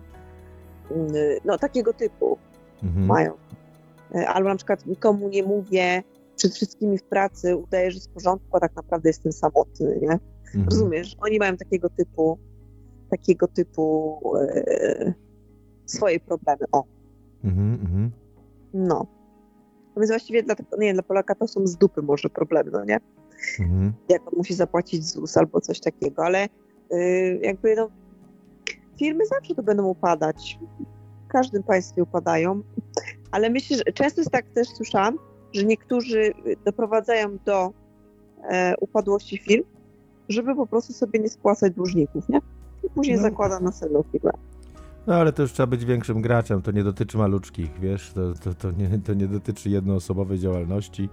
mm, 0.92 1.12
no 1.46 1.58
takiego 1.58 1.94
typu 1.94 2.38
Mhm. 2.84 3.06
mają. 3.06 3.34
E, 4.16 4.28
Albo 4.28 4.50
na 4.50 4.56
przykład 4.56 4.86
nikomu 4.86 5.30
nie 5.30 5.44
mówię 5.44 6.04
przed 6.36 6.54
wszystkimi 6.54 6.98
w 6.98 7.04
pracy, 7.04 7.56
udaję, 7.58 7.92
że 7.92 7.96
jest 7.96 8.10
w 8.10 8.14
porządku, 8.14 8.58
a 8.58 8.60
tak 8.60 8.76
naprawdę 8.76 9.10
jestem 9.10 9.32
samotny, 9.32 10.00
nie? 10.02 10.12
Mhm. 10.46 10.66
Rozumiesz? 10.70 11.16
Oni 11.20 11.40
mają 11.40 11.58
takiego 11.58 11.90
typu 11.90 12.38
takiego 13.10 13.48
typu 13.48 14.22
e, 14.38 15.14
swoje 15.86 16.20
problemy. 16.20 16.66
O, 16.72 16.84
Mhm. 17.44 17.74
Mhm. 17.74 18.12
no. 18.74 19.06
No 19.96 20.00
Więc 20.02 20.12
właściwie 20.12 20.44
dla, 20.44 20.56
nie, 20.80 20.94
dla 20.94 21.04
Polaka 21.04 21.36
to 21.36 21.48
są 21.48 21.68
z 21.68 21.76
dupy 21.76 22.02
może 22.02 22.30
problemy, 22.30 22.72
no 22.72 22.86
nie? 22.86 23.00
Mhm. 23.60 23.94
jak 24.10 24.28
on 24.28 24.34
musi 24.38 24.54
zapłacić 24.54 25.06
ZUS 25.06 25.38
albo 25.38 25.62
coś 25.62 25.80
takiego, 25.80 26.24
ale 26.26 26.46
y, 26.94 27.40
jakby 27.44 27.76
no, 27.76 27.90
firmy 29.00 29.26
zawsze 29.26 29.56
to 29.56 29.64
będą 29.64 29.86
upadać. 29.86 30.60
W 31.26 31.28
każdym 31.28 31.64
państwie 31.64 32.04
upadają, 32.04 32.62
ale 33.32 33.50
myślę, 33.50 33.78
że 33.78 33.84
często 33.84 34.22
jest 34.22 34.32
tak 34.32 34.46
też 34.50 34.68
słyszałam, 34.68 35.18
że 35.54 35.64
niektórzy 35.66 36.20
y, 36.20 36.34
doprowadzają 36.66 37.38
do 37.46 37.74
e, 38.50 38.74
upadłości 38.80 39.38
firm, 39.38 39.64
żeby 40.30 40.56
po 40.56 40.68
prostu 40.68 40.94
sobie 40.94 41.20
nie 41.20 41.30
spłacać 41.30 41.74
dłużników, 41.74 42.30
nie? 42.30 42.40
I 42.84 42.90
później 42.90 43.16
No. 43.18 43.22
zakłada 43.22 43.60
następną 43.60 44.04
firmę. 44.12 44.32
No 45.08 45.16
ale 45.16 45.34
to 45.34 45.42
już 45.42 45.52
trzeba 45.54 45.68
być 45.68 45.86
większym 45.86 46.22
graczem, 46.22 46.62
to 46.62 46.72
nie 46.72 46.84
dotyczy 46.84 47.18
maluczkich, 47.18 47.80
wiesz, 47.80 48.12
to, 48.16 48.34
to, 48.34 48.54
to, 48.54 48.72
nie, 48.72 49.00
to 49.06 49.14
nie 49.14 49.28
dotyczy 49.28 49.70
jednoosobowej 49.70 50.40
działalności, 50.40 51.10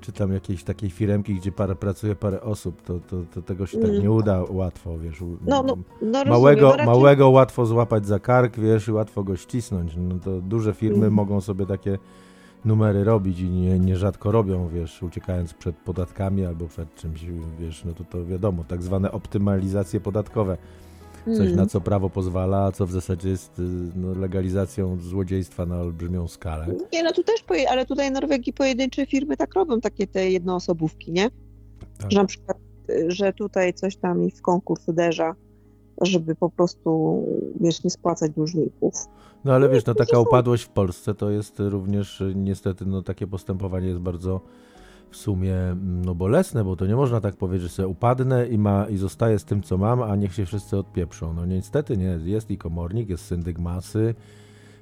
czy 0.00 0.12
tam 0.12 0.32
jakiejś 0.32 0.64
takiej 0.64 0.90
firemki, 0.90 1.34
gdzie 1.34 1.52
parę, 1.52 1.74
pracuje 1.74 2.14
parę 2.16 2.40
osób, 2.40 2.82
to, 2.82 3.00
to, 3.00 3.16
to 3.34 3.42
tego 3.42 3.66
się 3.66 3.78
tak 3.78 3.90
Mm. 3.90 4.02
nie 4.02 4.10
uda 4.10 4.42
łatwo, 4.50 4.98
wiesz. 4.98 5.20
No, 5.20 5.36
no, 5.46 5.62
no 5.62 5.76
rozumiem, 6.02 6.28
Małego, 6.28 6.70
raczej- 6.70 6.86
małego 6.86 7.30
łatwo 7.30 7.66
złapać 7.66 8.06
za 8.06 8.18
kark, 8.18 8.58
wiesz, 8.58 8.88
i 8.88 8.92
łatwo 8.92 9.24
go 9.24 9.36
ścisnąć. 9.36 9.96
No 9.96 10.18
to 10.18 10.40
duże 10.40 10.74
firmy 10.74 10.94
Mhm. 10.96 11.12
mogą 11.14 11.40
sobie 11.40 11.66
takie 11.66 11.98
numery 12.64 13.04
robić 13.04 13.40
i 13.40 13.50
nie, 13.50 13.78
nierzadko 13.78 14.32
robią, 14.32 14.68
wiesz, 14.68 15.02
uciekając 15.02 15.54
przed 15.54 15.76
podatkami 15.76 16.44
albo 16.44 16.66
przed 16.68 16.94
czymś, 16.94 17.24
wiesz, 17.58 17.84
no 17.84 17.92
to 17.92 18.04
to 18.04 18.26
wiadomo, 18.26 18.64
tak 18.64 18.82
zwane 18.82 19.12
optymalizacje 19.12 20.00
podatkowe. 20.00 20.56
Coś, 21.24 21.38
Mm. 21.46 21.56
na 21.56 21.66
co 21.66 21.80
prawo 21.80 22.10
pozwala, 22.10 22.64
a 22.64 22.72
co 22.72 22.86
w 22.86 22.90
zasadzie 22.92 23.28
jest 23.28 23.58
y, 23.58 23.62
no, 23.96 24.14
legalizacją 24.20 24.96
złodziejstwa 25.00 25.66
na 25.66 25.80
olbrzymią 25.80 26.28
skalę. 26.28 26.66
Nie, 26.92 27.02
no 27.02 27.12
tu 27.12 27.22
też, 27.22 27.44
ale 27.70 27.86
tutaj 27.86 28.10
Norwegii 28.10 28.52
pojedyncze 28.52 29.06
firmy 29.06 29.36
tak 29.36 29.54
robią, 29.54 29.80
takie 29.80 30.06
te 30.06 30.30
jednoosobówki, 30.30 31.12
nie? 31.12 31.30
Tak. 31.98 32.12
Że 32.12 32.18
na 32.18 32.24
przykład 32.26 32.56
że 33.08 33.32
tutaj 33.32 33.74
coś 33.74 33.96
tam 33.96 34.30
w 34.30 34.42
konkurs 34.42 34.88
uderza, 34.88 35.34
żeby 36.00 36.34
po 36.34 36.50
prostu, 36.50 37.22
wiesz, 37.60 37.84
nie 37.84 37.90
spłacać 37.90 38.32
dłużników. 38.32 38.94
No 39.44 39.52
ale 39.52 39.68
wiesz, 39.68 39.86
no 39.86 39.94
taka 39.94 40.18
upadłość 40.18 40.64
w 40.64 40.68
Polsce 40.68 41.14
to 41.14 41.30
jest 41.30 41.54
również 41.58 42.22
niestety, 42.34 42.86
no 42.86 43.02
takie 43.02 43.26
postępowanie 43.26 43.86
jest 43.88 44.00
bardzo 44.00 44.40
w 45.12 45.16
sumie 45.16 45.54
no 45.76 46.14
bolesne, 46.14 46.64
bo 46.64 46.76
to 46.76 46.86
nie 46.86 46.96
można 46.96 47.20
tak 47.20 47.36
powiedzieć, 47.36 47.62
że 47.62 47.68
sobie 47.68 47.88
upadnę 47.88 48.48
i, 48.48 48.58
ma, 48.58 48.86
i 48.88 48.96
zostaję 48.96 49.38
z 49.38 49.44
tym, 49.44 49.62
co 49.62 49.78
mam, 49.78 50.02
a 50.02 50.16
niech 50.16 50.34
się 50.34 50.46
wszyscy 50.46 50.78
odpieprzą. 50.78 51.34
No 51.34 51.46
niestety 51.46 51.96
nie, 51.96 52.18
jest 52.24 52.50
i 52.50 52.58
komornik, 52.58 53.08
jest 53.08 53.24
syndyk 53.24 53.58
masy, 53.58 54.14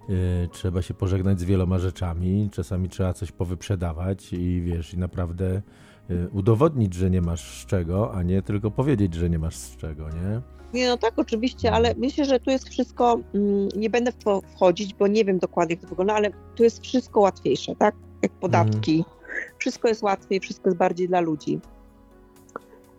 yy, 0.09 0.17
trzeba 0.53 0.83
się 0.83 0.95
pożegnać 0.95 1.41
z 1.41 1.45
wieloma 1.45 1.79
rzeczami, 1.79 2.49
czasami 2.53 2.89
trzeba 2.89 3.13
coś 3.13 3.33
powyprzedawać 3.33 4.33
i 4.33 4.63
wiesz, 4.63 4.95
i 4.95 4.99
naprawdę 4.99 5.63
yy, 6.09 6.29
udowodnić, 6.33 6.95
że 6.95 7.11
nie 7.11 7.23
masz 7.23 7.63
z 7.63 7.67
czego, 7.67 8.15
a 8.15 8.23
nie 8.23 8.43
tylko 8.43 8.71
powiedzieć, 8.71 9.15
że 9.15 9.31
nie 9.31 9.39
masz 9.39 9.57
z 9.57 9.77
czego, 9.77 10.11
nie? 10.11 10.41
Nie, 10.75 10.89
no 10.89 10.97
tak, 10.97 11.19
oczywiście, 11.19 11.73
ale 11.73 11.95
myślę, 11.95 12.25
że 12.25 12.41
tu 12.41 12.51
jest 12.51 12.69
wszystko, 12.69 13.21
mm, 13.35 13.69
nie 13.77 13.91
będę 13.91 14.13
w 14.13 14.17
to 14.17 14.41
wchodzić, 14.55 14.95
bo 14.95 15.07
nie 15.07 15.25
wiem 15.25 15.39
dokładnie, 15.39 15.75
jak 15.75 15.83
to 15.83 15.89
wygląda, 15.89 16.15
ale 16.15 16.31
tu 16.55 16.63
jest 16.63 16.83
wszystko 16.83 17.21
łatwiejsze, 17.21 17.77
tak? 17.77 17.95
Jak 18.23 18.33
podatki. 18.33 18.95
Mm. 18.95 19.20
Wszystko 19.59 19.89
jest 19.89 20.03
łatwiej, 20.03 20.41
wszystko 20.41 20.69
jest 20.69 20.79
bardziej 20.79 21.09
dla 21.09 21.21
ludzi. 21.21 21.61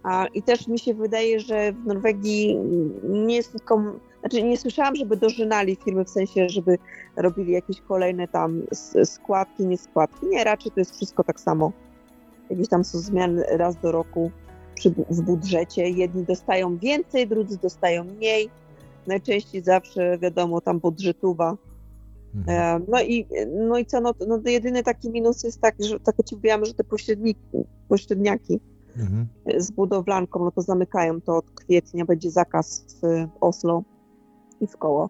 A, 0.03 0.25
I 0.33 0.43
też 0.43 0.67
mi 0.67 0.79
się 0.79 0.93
wydaje, 0.93 1.39
że 1.39 1.73
w 1.73 1.85
Norwegii 1.85 2.57
nie 3.03 3.35
jest 3.35 3.51
tylko, 3.51 3.81
znaczy 4.19 4.43
nie 4.43 4.57
słyszałam, 4.57 4.95
żeby 4.95 5.17
dożynali 5.17 5.75
firmy 5.75 6.05
w 6.05 6.09
sensie, 6.09 6.49
żeby 6.49 6.77
robili 7.15 7.53
jakieś 7.53 7.81
kolejne 7.81 8.27
tam 8.27 8.61
składki, 9.03 9.65
nie 9.65 9.77
składki. 9.77 10.25
Nie, 10.25 10.43
raczej 10.43 10.71
to 10.71 10.79
jest 10.79 10.95
wszystko 10.95 11.23
tak 11.23 11.39
samo. 11.39 11.71
Jakieś 12.49 12.67
tam 12.67 12.83
są 12.83 12.99
zmiany 12.99 13.43
raz 13.49 13.75
do 13.75 13.91
roku 13.91 14.31
przy, 14.75 14.89
w 14.89 15.21
budżecie. 15.21 15.89
Jedni 15.89 16.23
dostają 16.23 16.77
więcej, 16.77 17.27
drudzy 17.27 17.57
dostają 17.57 18.03
mniej. 18.03 18.49
Najczęściej 19.07 19.61
zawsze, 19.61 20.17
wiadomo, 20.17 20.61
tam 20.61 20.79
budżetuwa. 20.79 21.57
Mhm. 22.35 22.81
E, 22.81 22.85
no 22.91 23.01
i, 23.01 23.27
no 23.67 23.77
i 23.77 23.85
co, 23.85 24.01
no, 24.01 24.13
no 24.27 24.41
jedyny 24.45 24.83
taki 24.83 25.09
minus 25.09 25.43
jest 25.43 25.61
taki, 25.61 25.83
że 25.83 25.99
tak 25.99 26.15
ci 26.25 26.35
mówiłam, 26.35 26.65
że 26.65 26.73
te 26.73 26.83
pośredniki, 26.83 27.65
pośredniaki 27.87 28.59
mhm. 28.97 29.27
z 29.57 29.71
budowlanką, 29.71 30.45
no 30.45 30.51
to 30.51 30.61
zamykają 30.61 31.21
to 31.21 31.37
od 31.37 31.51
kwietnia, 31.51 32.05
będzie 32.05 32.31
zakaz 32.31 32.85
w 33.01 33.27
Oslo 33.41 33.83
i 34.61 34.67
w 34.67 34.77
koło. 34.77 35.09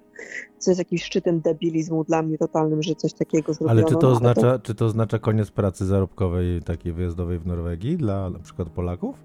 Co 0.57 0.71
jest 0.71 0.79
jakimś 0.79 1.03
szczytem 1.03 1.41
debilizmu 1.41 2.03
dla 2.03 2.21
mnie 2.21 2.37
totalnym, 2.37 2.83
że 2.83 2.95
coś 2.95 3.13
takiego 3.13 3.53
zrobiono. 3.53 3.81
Ale 3.81 3.89
czy 3.89 3.95
to, 3.95 4.09
oznacza, 4.09 4.41
to... 4.41 4.59
czy 4.59 4.75
to 4.75 4.85
oznacza 4.85 5.19
koniec 5.19 5.51
pracy 5.51 5.85
zarobkowej 5.85 6.61
takiej 6.61 6.93
wyjazdowej 6.93 7.39
w 7.39 7.45
Norwegii 7.45 7.97
dla 7.97 8.29
na 8.29 8.39
przykład 8.39 8.69
Polaków? 8.69 9.15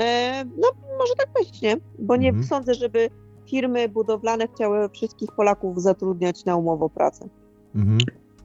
E, 0.00 0.44
no, 0.44 0.68
może 0.98 1.14
tak 1.18 1.28
być, 1.38 1.62
nie? 1.62 1.76
Bo 1.98 2.16
nie 2.16 2.28
mhm. 2.28 2.46
sądzę, 2.46 2.74
żeby 2.74 3.10
firmy 3.54 3.88
budowlane 3.88 4.48
chciały 4.48 4.88
wszystkich 4.88 5.32
Polaków 5.32 5.82
zatrudniać 5.82 6.44
na 6.44 6.56
umowę 6.56 6.84
o 6.84 6.88
pracę. 6.88 7.28
Mhm. 7.74 7.98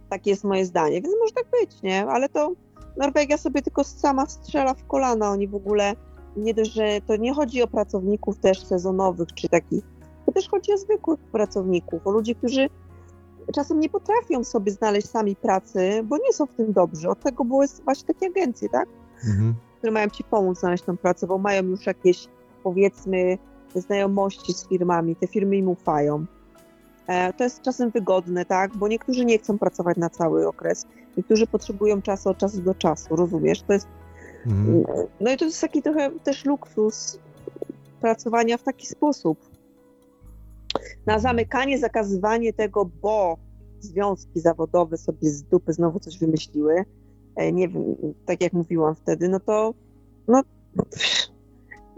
Takie 0.10 0.30
jest 0.30 0.44
moje 0.44 0.66
zdanie, 0.66 1.02
więc 1.02 1.16
może 1.20 1.34
tak 1.34 1.46
być, 1.62 1.82
nie? 1.82 2.08
Ale 2.08 2.30
to 2.30 2.52
Norwegia 2.98 3.38
sobie 3.38 3.62
tylko 3.62 3.84
sama 3.84 4.26
strzela 4.26 4.74
w 4.74 4.88
kolana. 4.88 5.30
Oni 5.30 5.48
w 5.48 5.56
ogóle 5.56 5.94
nie 6.38 6.54
dość, 6.54 6.74
że 6.74 7.02
to 7.08 7.16
nie 7.16 7.34
chodzi 7.34 7.64
o 7.64 7.68
pracowników 7.68 8.38
też 8.40 8.64
sezonowych 8.64 9.28
czy 9.36 9.50
takich, 9.50 9.84
to 10.26 10.32
też 10.32 10.50
chodzi 10.50 10.74
o 10.74 10.78
zwykłych 10.78 11.20
pracowników, 11.20 12.08
o 12.08 12.12
ludzi, 12.12 12.36
którzy 12.36 12.70
czasem 13.56 13.80
nie 13.80 13.90
potrafią 13.90 14.44
sobie 14.44 14.72
znaleźć 14.72 15.10
sami 15.10 15.36
pracy, 15.36 16.04
bo 16.04 16.18
nie 16.18 16.34
są 16.34 16.46
w 16.46 16.54
tym 16.54 16.74
dobrzy. 16.74 17.10
Od 17.10 17.20
tego 17.20 17.46
były 17.46 17.66
właśnie 17.86 18.08
takie 18.08 18.28
agencje, 18.28 18.70
tak? 18.70 18.88
Mhm 19.26 19.56
które 19.80 19.92
mają 19.92 20.10
ci 20.10 20.24
pomóc 20.24 20.60
znaleźć 20.60 20.84
tą 20.84 20.98
pracę, 20.98 21.28
bo 21.28 21.38
mają 21.38 21.64
już 21.64 21.86
jakieś, 21.86 22.28
powiedzmy, 22.64 23.38
znajomości 23.76 24.54
z 24.54 24.68
firmami, 24.68 25.16
te 25.16 25.28
firmy 25.28 25.58
im 25.58 25.70
ufają. 25.70 26.26
E, 27.08 27.34
to 27.34 27.44
jest 27.44 27.62
czasem 27.62 27.90
wygodne, 27.92 28.46
tak? 28.46 28.78
Bo 28.78 28.88
niektórzy 28.88 29.26
nie 29.26 29.38
chcą 29.38 29.58
pracować 29.58 29.98
na 29.98 30.10
cały 30.10 30.48
okres. 30.48 30.86
Niektórzy 31.18 31.48
potrzebują 31.48 32.02
czasu 32.02 32.30
od 32.30 32.38
czasu 32.38 32.62
do 32.62 32.76
czasu, 32.76 33.16
rozumiesz? 33.16 33.62
To 33.62 33.74
jest. 33.74 33.88
Mhm. 34.46 34.84
No 35.20 35.32
i 35.32 35.38
to 35.38 35.46
jest 35.46 35.62
taki 35.62 35.82
trochę 35.82 36.12
też 36.12 36.46
luksus 36.46 37.20
pracowania 38.02 38.58
w 38.58 38.64
taki 38.64 38.88
sposób. 38.88 39.40
Na 41.06 41.20
zamykanie, 41.20 41.78
zakazywanie 41.78 42.54
tego, 42.54 42.90
bo 43.02 43.38
związki 43.80 44.40
zawodowe 44.40 44.98
sobie 44.98 45.30
z 45.30 45.44
dupy 45.44 45.74
znowu 45.74 46.00
coś 46.00 46.20
wymyśliły, 46.20 46.86
E, 47.40 47.52
nie 47.52 47.68
wiem, 47.68 47.84
tak 48.26 48.42
jak 48.42 48.54
mówiłam 48.54 48.96
wtedy, 48.96 49.30
no 49.30 49.40
to 49.40 49.74
no, 50.28 50.42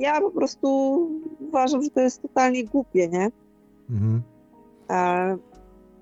ja 0.02 0.22
po 0.22 0.32
prostu 0.32 0.68
uważam, 1.40 1.84
że 1.84 1.90
to 1.90 2.02
jest 2.02 2.22
totalnie 2.22 2.66
głupie, 2.66 3.08
nie? 3.08 3.32
Mhm. 3.90 4.22
E, 4.90 5.38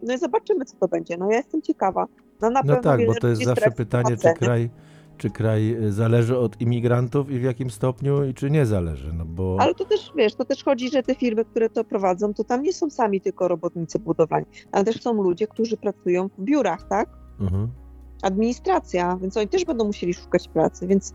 no 0.04 0.14
i 0.14 0.18
zobaczymy, 0.18 0.66
co 0.66 0.78
to 0.78 0.88
będzie. 0.88 1.18
No 1.18 1.32
ja 1.32 1.38
jestem 1.38 1.62
ciekawa. 1.62 2.08
No, 2.42 2.50
na 2.50 2.62
no 2.66 2.76
tak, 2.82 3.06
bo 3.06 3.16
to 3.16 3.28
jest 3.28 3.44
zawsze 3.44 3.72
pytanie, 3.72 4.18
czy 4.18 4.34
kraj, 4.34 4.70
czy 5.18 5.30
kraj 5.30 5.78
zależy 5.90 6.38
od 6.38 6.62
imigrantów 6.62 7.32
i 7.32 7.40
w 7.40 7.44
jakim 7.44 7.70
stopniu 7.70 8.24
i 8.24 8.34
czy 8.34 8.52
nie 8.52 8.66
zależy, 8.66 9.14
no 9.14 9.26
bo... 9.26 9.58
Ale 9.60 9.76
to 9.76 9.86
też, 9.86 10.12
wiesz, 10.16 10.36
to 10.36 10.46
też 10.46 10.64
chodzi, 10.64 10.90
że 10.90 11.04
te 11.04 11.16
firmy, 11.16 11.46
które 11.46 11.70
to 11.70 11.84
prowadzą, 11.84 12.34
to 12.34 12.44
tam 12.44 12.64
nie 12.64 12.74
są 12.74 12.90
sami 12.90 13.22
tylko 13.22 13.48
robotnicy 13.48 14.00
budowlani, 14.00 14.46
ale 14.72 14.86
też 14.86 15.02
są 15.02 15.14
ludzie, 15.14 15.48
którzy 15.48 15.78
pracują 15.78 16.30
w 16.38 16.42
biurach, 16.42 16.88
tak? 16.88 17.10
Mhm 17.40 17.68
administracja, 18.22 19.18
więc 19.22 19.38
oni 19.38 19.48
też 19.48 19.66
będą 19.66 19.86
musieli 19.86 20.14
szukać 20.14 20.48
pracy, 20.48 20.88
więc 20.88 21.14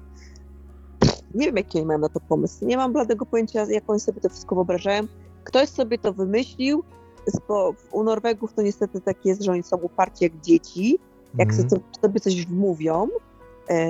nie 1.35 1.47
wiem, 1.47 1.57
jaki 1.57 1.85
mają 1.85 1.99
na 1.99 2.09
to 2.09 2.21
pomysł. 2.21 2.67
Nie 2.67 2.77
mam 2.77 2.93
bladego 2.93 3.27
pojęcia, 3.27 3.67
jak 3.69 3.91
oni 3.91 4.01
sobie 4.01 4.21
to 4.21 4.29
wszystko 4.29 4.55
wyobrażają. 4.55 5.03
Ktoś 5.45 5.69
sobie 5.69 5.99
to 5.99 6.13
wymyślił, 6.13 6.85
bo 7.49 7.75
u 7.93 8.05
Norwegów 8.05 8.53
to 8.53 8.63
niestety 8.63 9.01
tak 9.01 9.27
jest, 9.27 9.43
że 9.43 9.53
oni 9.53 9.63
są 9.63 9.77
uparci 9.77 10.25
jak 10.25 10.41
dzieci. 10.41 10.99
Jak 11.39 11.53
mm. 11.53 11.69
sobie 12.03 12.21
coś 12.21 12.47
wmówią, 12.47 13.09
e, 13.71 13.87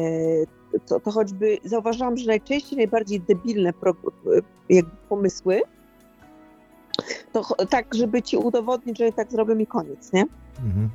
to, 0.87 1.01
to 1.01 1.11
choćby 1.11 1.59
zauważyłam, 1.65 2.17
że 2.17 2.27
najczęściej 2.27 2.77
najbardziej 2.77 3.21
debilne 3.21 3.73
pro, 3.73 3.95
pomysły, 5.09 5.63
to 7.33 7.43
tak, 7.71 7.95
żeby 7.95 8.23
ci 8.23 8.37
udowodnić, 8.37 8.99
że 8.99 9.13
tak 9.13 9.33
zrobią 9.33 9.59
i 9.59 9.67
koniec, 9.67 10.13
nie? 10.13 10.27
Mm 10.59 10.91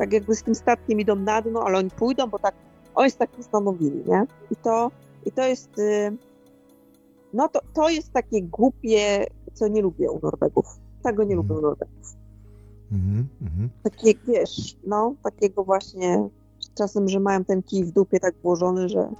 tak 0.00 0.12
jakby 0.12 0.34
z 0.34 0.42
tym 0.42 0.54
statkiem 0.54 1.00
idą 1.00 1.16
na 1.16 1.42
dno, 1.42 1.62
ale 1.64 1.78
oni 1.78 1.90
pójdą, 1.90 2.26
bo 2.26 2.38
tak, 2.38 2.54
oni 2.94 3.12
tak 3.12 3.30
postanowili, 3.30 4.02
nie? 4.06 4.26
I 4.50 4.56
to, 4.56 4.90
i 5.26 5.32
to 5.32 5.42
jest, 5.42 5.78
y, 5.78 6.16
no 7.32 7.48
to, 7.48 7.60
to 7.74 7.88
jest 7.88 8.12
takie 8.12 8.42
głupie, 8.42 9.26
co 9.54 9.68
nie 9.68 9.82
lubię 9.82 10.10
u 10.10 10.20
Norwegów. 10.22 10.66
Tego 11.02 11.24
nie 11.24 11.36
lubię 11.36 11.54
u 11.54 11.60
Norwegów. 11.60 12.14
Mm 12.92 13.28
-hmm. 13.42 13.68
Takie, 13.82 14.14
wiesz, 14.26 14.76
no, 14.86 15.14
takiego 15.22 15.64
właśnie 15.64 16.28
czasem, 16.74 17.08
że 17.08 17.20
mają 17.20 17.44
ten 17.44 17.62
kij 17.62 17.84
w 17.84 17.92
dupie 17.92 18.20
tak 18.20 18.34
włożony, 18.42 18.88
że 18.88 19.10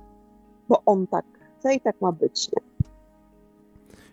bo 0.69 0.83
on 0.87 1.07
tak 1.07 1.25
chce 1.59 1.75
i 1.75 1.81
tak 1.81 2.01
ma 2.01 2.13
być, 2.13 2.49
nie? 2.53 2.70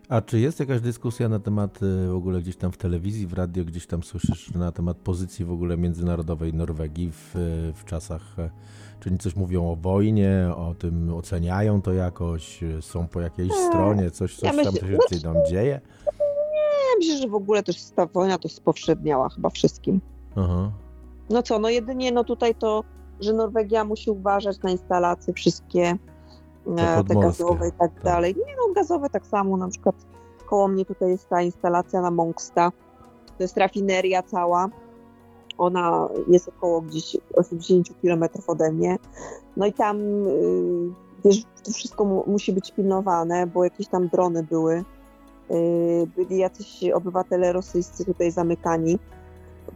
A 0.10 0.22
czy 0.22 0.40
jest 0.40 0.60
jakaś 0.60 0.82
dyskusja 0.82 1.30
na 1.30 1.40
temat 1.40 1.84
y, 1.84 2.08
w 2.08 2.16
ogóle 2.16 2.42
gdzieś 2.42 2.56
tam 2.56 2.72
w 2.72 2.78
telewizji, 2.78 3.28
w 3.28 3.34
radio, 3.34 3.66
gdzieś 3.66 3.88
tam 3.88 4.04
słyszysz 4.04 4.52
na 4.52 4.72
temat 4.72 4.98
pozycji 4.98 5.46
w 5.46 5.52
ogóle 5.52 5.78
międzynarodowej 5.78 6.54
Norwegii 6.54 7.12
w, 7.12 7.32
w 7.76 7.86
czasach, 7.86 8.40
e, 8.40 8.50
czy 9.00 9.10
oni 9.10 9.18
coś 9.18 9.36
mówią 9.36 9.72
o 9.72 9.76
wojnie, 9.76 10.50
o 10.56 10.76
tym 10.76 11.14
oceniają 11.14 11.82
to 11.82 11.94
jakoś, 11.94 12.60
są 12.82 13.08
po 13.08 13.22
jakiejś 13.22 13.50
nie, 13.50 13.68
stronie, 13.68 14.12
coś, 14.12 14.36
coś 14.36 14.44
ja 14.44 14.54
myślę, 14.54 14.72
tam 14.72 14.90
się 14.90 14.98
no, 15.24 15.34
tam 15.34 15.36
dzieje? 15.50 15.82
Nie, 16.54 16.98
myślę, 17.00 17.18
że 17.18 17.28
w 17.28 17.36
ogóle 17.36 17.64
też 17.64 17.84
ta 17.96 18.06
wojna 18.06 18.38
to 18.38 18.50
spowszedniała 18.50 19.30
chyba 19.30 19.50
wszystkim. 19.50 20.02
Aha. 20.36 20.72
No 21.30 21.44
co, 21.44 21.60
no 21.60 21.70
jedynie 21.70 22.12
no 22.12 22.24
tutaj 22.24 22.56
to, 22.56 22.84
że 23.20 23.34
Norwegia 23.34 23.84
musi 23.84 24.12
uważać 24.12 24.62
na 24.64 24.70
instalacje 24.70 25.34
wszystkie, 25.34 25.98
te, 26.76 27.04
te 27.04 27.16
gazowe 27.16 27.68
i 27.68 27.72
tak, 27.72 27.94
tak, 27.94 28.04
dalej. 28.04 28.36
Nie 28.36 28.56
no, 28.56 28.74
gazowe 28.74 29.10
tak 29.10 29.28
samo, 29.28 29.58
na 29.58 29.68
przykład 29.68 29.96
koło 30.46 30.68
mnie 30.68 30.86
tutaj 30.86 31.10
jest 31.10 31.30
ta 31.30 31.42
instalacja 31.42 32.02
na 32.02 32.12
Mongsta, 32.12 32.72
to 33.38 33.44
jest 33.44 33.58
rafineria 33.58 34.24
cała, 34.24 34.70
ona 35.58 36.10
jest 36.28 36.48
około 36.48 36.82
gdzieś 36.82 37.18
80 37.36 37.90
km 38.02 38.24
ode 38.48 38.72
mnie, 38.72 38.98
no 39.58 39.66
i 39.66 39.74
tam 39.74 39.98
y, 40.28 40.90
wiesz, 41.26 41.44
to 41.64 41.72
wszystko 41.72 42.06
mu, 42.06 42.24
musi 42.28 42.54
być 42.54 42.72
pilnowane, 42.72 43.48
bo 43.48 43.64
jakieś 43.64 43.88
tam 43.88 44.08
drony 44.08 44.44
były, 44.44 44.84
y, 45.52 46.08
byli 46.16 46.38
jacyś 46.38 46.84
obywatele 46.84 47.54
rosyjscy 47.54 48.06
tutaj 48.06 48.32
zamykani, 48.32 49.00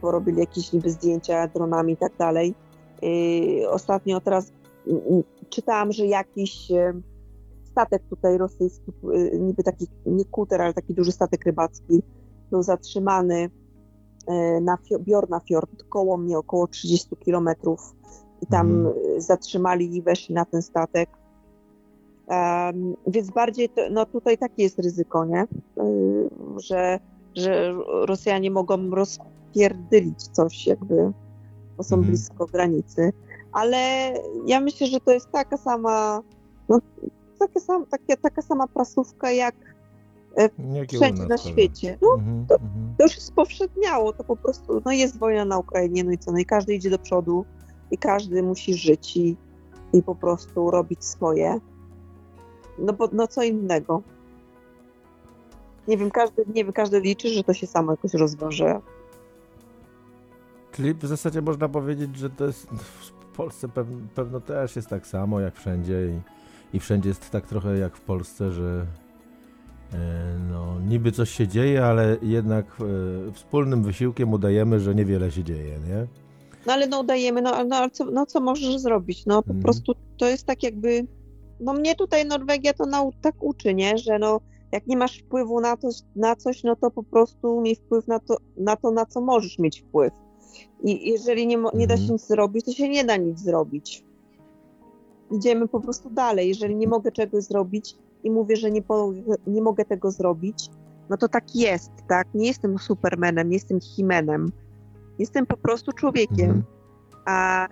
bo 0.02 0.10
robili 0.10 0.40
jakieś 0.40 0.72
niby 0.72 0.90
zdjęcia 0.90 1.48
dronami 1.48 1.92
i 1.92 1.96
tak 1.96 2.16
dalej. 2.16 2.54
Y, 3.02 3.70
ostatnio 3.70 4.20
teraz 4.20 4.52
czytałam, 5.52 5.92
że 5.92 6.06
jakiś 6.06 6.70
e, 6.70 6.92
statek 7.64 8.02
tutaj 8.10 8.38
rosyjski, 8.38 8.92
e, 9.14 9.38
niby 9.38 9.62
taki, 9.62 9.86
nie 10.06 10.24
kuter, 10.24 10.62
ale 10.62 10.74
taki 10.74 10.94
duży 10.94 11.12
statek 11.12 11.44
rybacki, 11.44 12.02
był 12.50 12.62
zatrzymany 12.62 13.50
e, 14.26 14.60
na 14.60 14.78
Bjorna 15.00 15.40
Fjord, 15.40 15.82
koło 15.88 16.16
mnie, 16.16 16.38
około 16.38 16.66
30 16.66 17.16
kilometrów 17.16 17.94
i 18.42 18.46
tam 18.46 18.70
mhm. 18.70 19.20
zatrzymali 19.20 19.96
i 19.96 20.02
weszli 20.02 20.34
na 20.34 20.44
ten 20.44 20.62
statek. 20.62 21.10
Um, 22.26 22.96
więc 23.06 23.30
bardziej, 23.30 23.68
to, 23.68 23.82
no 23.90 24.06
tutaj 24.06 24.38
takie 24.38 24.62
jest 24.62 24.78
ryzyko, 24.78 25.24
nie? 25.24 25.46
Yy, 25.76 26.30
że, 26.60 27.00
że 27.34 27.74
Rosjanie 28.06 28.50
mogą 28.50 28.90
rozpierdylić 28.90 30.22
coś 30.22 30.66
jakby, 30.66 31.12
bo 31.76 31.82
są 31.82 31.96
mhm. 31.96 32.10
blisko 32.12 32.46
granicy. 32.46 33.12
Ale 33.52 34.12
ja 34.46 34.60
myślę, 34.60 34.86
że 34.86 35.00
to 35.00 35.10
jest 35.12 35.30
taka 35.30 35.56
sama, 35.56 36.22
no, 36.68 36.80
taka, 37.38 37.60
sam, 37.60 37.86
taka, 37.86 38.16
taka 38.22 38.42
sama 38.42 38.66
prasówka 38.66 39.30
jak 39.30 39.54
e, 40.36 40.48
Jakie 40.72 40.96
wszędzie 40.96 41.26
na 41.26 41.38
świecie. 41.38 41.98
No, 42.02 42.14
mhm, 42.14 42.46
to, 42.46 42.54
mhm. 42.54 42.94
to, 42.98 43.04
już 43.04 43.12
spowszedniało, 43.12 44.12
to 44.12 44.24
po 44.24 44.36
prostu, 44.36 44.82
no 44.84 44.92
jest 44.92 45.18
wojna 45.18 45.44
na 45.44 45.58
Ukrainie, 45.58 46.04
no 46.04 46.12
i 46.12 46.18
co, 46.18 46.32
no 46.32 46.38
i 46.38 46.44
każdy 46.44 46.74
idzie 46.74 46.90
do 46.90 46.98
przodu 46.98 47.44
i 47.90 47.98
każdy 47.98 48.42
musi 48.42 48.74
żyć 48.74 49.16
i, 49.16 49.36
i 49.92 50.02
po 50.02 50.14
prostu 50.14 50.70
robić 50.70 51.04
swoje. 51.04 51.60
No 52.78 52.92
bo 52.92 53.08
no 53.12 53.26
co 53.26 53.42
innego. 53.42 54.02
Nie 55.88 55.96
wiem, 55.96 56.10
każdy, 56.10 56.44
nie 56.54 56.64
wiem, 56.64 56.72
każdy 56.72 57.00
liczy, 57.00 57.28
że 57.28 57.44
to 57.44 57.54
się 57.54 57.66
samo 57.66 57.92
jakoś 57.92 58.14
rozwiąże. 58.14 58.80
Czyli 60.72 60.94
w 60.94 61.04
zasadzie 61.04 61.42
można 61.42 61.68
powiedzieć, 61.68 62.16
że 62.16 62.30
to 62.30 62.46
jest 62.46 62.66
w 63.32 63.36
Polsce 63.36 63.68
pewno, 64.14 64.40
też 64.40 64.76
jest 64.76 64.88
tak 64.88 65.06
samo 65.06 65.40
jak 65.40 65.56
wszędzie 65.56 66.06
i, 66.06 66.76
i 66.76 66.80
wszędzie 66.80 67.08
jest 67.08 67.30
tak 67.30 67.46
trochę 67.46 67.78
jak 67.78 67.96
w 67.96 68.00
Polsce, 68.00 68.50
że 68.50 68.86
e, 69.92 69.96
no, 70.50 70.80
niby 70.80 71.12
coś 71.12 71.30
się 71.30 71.48
dzieje, 71.48 71.84
ale 71.84 72.16
jednak 72.22 72.66
e, 72.66 73.32
wspólnym 73.32 73.82
wysiłkiem 73.82 74.32
udajemy, 74.32 74.80
że 74.80 74.94
niewiele 74.94 75.30
się 75.30 75.44
dzieje, 75.44 75.78
nie? 75.88 76.06
No 76.66 76.72
ale 76.72 76.86
no 76.86 77.00
udajemy, 77.00 77.42
no, 77.42 77.64
no, 77.64 77.90
co, 77.90 78.04
no 78.04 78.26
co 78.26 78.40
możesz 78.40 78.78
zrobić? 78.78 79.26
No 79.26 79.42
po 79.42 79.50
mm. 79.50 79.62
prostu 79.62 79.92
to 80.16 80.26
jest 80.26 80.46
tak 80.46 80.62
jakby 80.62 81.06
no 81.60 81.72
mnie 81.72 81.94
tutaj 81.94 82.26
Norwegia 82.26 82.72
to 82.72 82.84
nau- 82.84 83.12
tak 83.20 83.34
uczy, 83.40 83.74
nie? 83.74 83.98
że 83.98 84.18
no, 84.18 84.40
jak 84.72 84.86
nie 84.86 84.96
masz 84.96 85.18
wpływu 85.18 85.60
na, 85.60 85.76
to, 85.76 85.88
na 86.16 86.36
coś, 86.36 86.62
no 86.62 86.76
to 86.76 86.90
po 86.90 87.02
prostu 87.02 87.60
miej 87.60 87.76
wpływ 87.76 88.06
na 88.06 88.18
to, 88.18 88.36
na 88.56 88.76
to, 88.76 88.90
na 88.90 89.06
co 89.06 89.20
możesz 89.20 89.58
mieć 89.58 89.80
wpływ. 89.80 90.12
I 90.82 91.10
jeżeli 91.10 91.46
nie, 91.46 91.58
nie 91.74 91.86
da 91.86 91.96
się 91.96 92.02
mhm. 92.02 92.12
nic 92.12 92.26
zrobić, 92.26 92.64
to 92.64 92.72
się 92.72 92.88
nie 92.88 93.04
da 93.04 93.16
nic 93.16 93.40
zrobić. 93.40 94.04
Idziemy 95.30 95.68
po 95.68 95.80
prostu 95.80 96.10
dalej. 96.10 96.48
Jeżeli 96.48 96.76
nie 96.76 96.88
mogę 96.88 97.12
czegoś 97.12 97.44
zrobić 97.44 97.96
i 98.24 98.30
mówię, 98.30 98.56
że 98.56 98.70
nie, 98.70 98.82
po, 98.82 99.12
nie 99.46 99.62
mogę 99.62 99.84
tego 99.84 100.10
zrobić, 100.10 100.70
no 101.10 101.16
to 101.16 101.28
tak 101.28 101.56
jest, 101.56 101.90
tak? 102.08 102.28
Nie 102.34 102.46
jestem 102.46 102.78
supermenem, 102.78 103.48
nie 103.48 103.56
jestem 103.56 103.80
himenem. 103.80 104.52
Jestem 105.18 105.46
po 105.46 105.56
prostu 105.56 105.92
człowiekiem. 105.92 106.50
Mhm. 106.50 106.64
A 107.26 107.68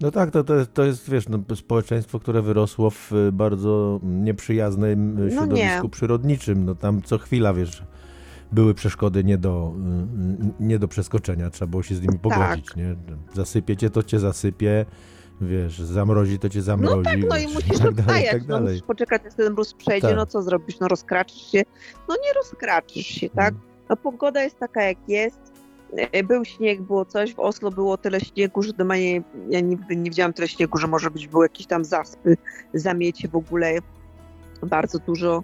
no 0.00 0.10
tak, 0.10 0.30
to, 0.30 0.44
to, 0.44 0.54
jest, 0.54 0.74
to 0.74 0.84
jest, 0.84 1.10
wiesz, 1.10 1.28
no, 1.28 1.56
społeczeństwo, 1.56 2.18
które 2.18 2.42
wyrosło 2.42 2.90
w 2.90 3.12
y, 3.12 3.32
bardzo 3.32 4.00
nieprzyjaznym 4.02 5.14
no 5.24 5.30
środowisku 5.30 5.82
nie. 5.82 5.90
przyrodniczym. 5.90 6.64
No 6.64 6.74
tam 6.74 7.02
co 7.02 7.18
chwila, 7.18 7.54
wiesz, 7.54 7.82
były 8.52 8.74
przeszkody 8.74 9.24
nie 9.24 9.38
do, 9.38 9.72
y, 10.60 10.64
nie 10.64 10.78
do 10.78 10.88
przeskoczenia, 10.88 11.50
trzeba 11.50 11.70
było 11.70 11.82
się 11.82 11.94
z 11.94 12.02
nimi 12.02 12.18
pogodzić, 12.18 12.66
tak. 12.66 12.76
nie? 12.76 12.96
Zasypie 13.34 13.76
cię, 13.76 13.90
to 13.90 14.02
cię 14.02 14.18
zasypie, 14.18 14.86
wiesz, 15.40 15.78
zamrozi, 15.78 16.38
to 16.38 16.48
cię 16.48 16.62
zamrozi. 16.62 16.96
No 16.96 17.02
tak, 17.02 17.18
no 17.28 17.38
i 17.38 17.54
musisz 17.54 17.78
tak 17.78 17.94
dalej, 17.94 18.26
tak 18.30 18.46
no, 18.48 18.60
musisz 18.60 18.82
poczekać, 18.82 19.22
aż 19.26 19.34
ten 19.34 19.52
mróz 19.52 19.74
przejdzie, 19.74 20.08
tak. 20.08 20.16
no 20.16 20.26
co 20.26 20.42
zrobisz, 20.42 20.80
no 20.80 20.88
rozkraczysz 20.88 21.50
się? 21.50 21.62
No 22.08 22.14
nie 22.14 22.32
rozkraczysz 22.32 23.06
się, 23.06 23.30
tak? 23.30 23.48
Mm. 23.48 23.62
No 23.88 23.96
pogoda 23.96 24.42
jest 24.42 24.58
taka, 24.58 24.82
jak 24.82 24.98
jest, 25.08 25.58
E, 25.96 26.22
był 26.22 26.44
śnieg, 26.44 26.82
było 26.82 27.04
coś, 27.04 27.34
w 27.34 27.40
Oslo 27.40 27.70
było 27.70 27.96
tyle 27.96 28.20
śniegu, 28.20 28.62
że 28.62 28.72
normalnie 28.78 29.22
ja 29.50 29.60
nigdy 29.60 29.96
nie 29.96 30.10
widziałam 30.10 30.32
tyle 30.32 30.48
śniegu, 30.48 30.78
że 30.78 30.86
może 30.86 31.10
być 31.10 31.28
były 31.28 31.44
jakieś 31.44 31.66
tam 31.66 31.84
zaspy, 31.84 32.36
zamiecie 32.74 33.28
w 33.28 33.36
ogóle 33.36 33.78
bardzo 34.62 34.98
dużo 34.98 35.42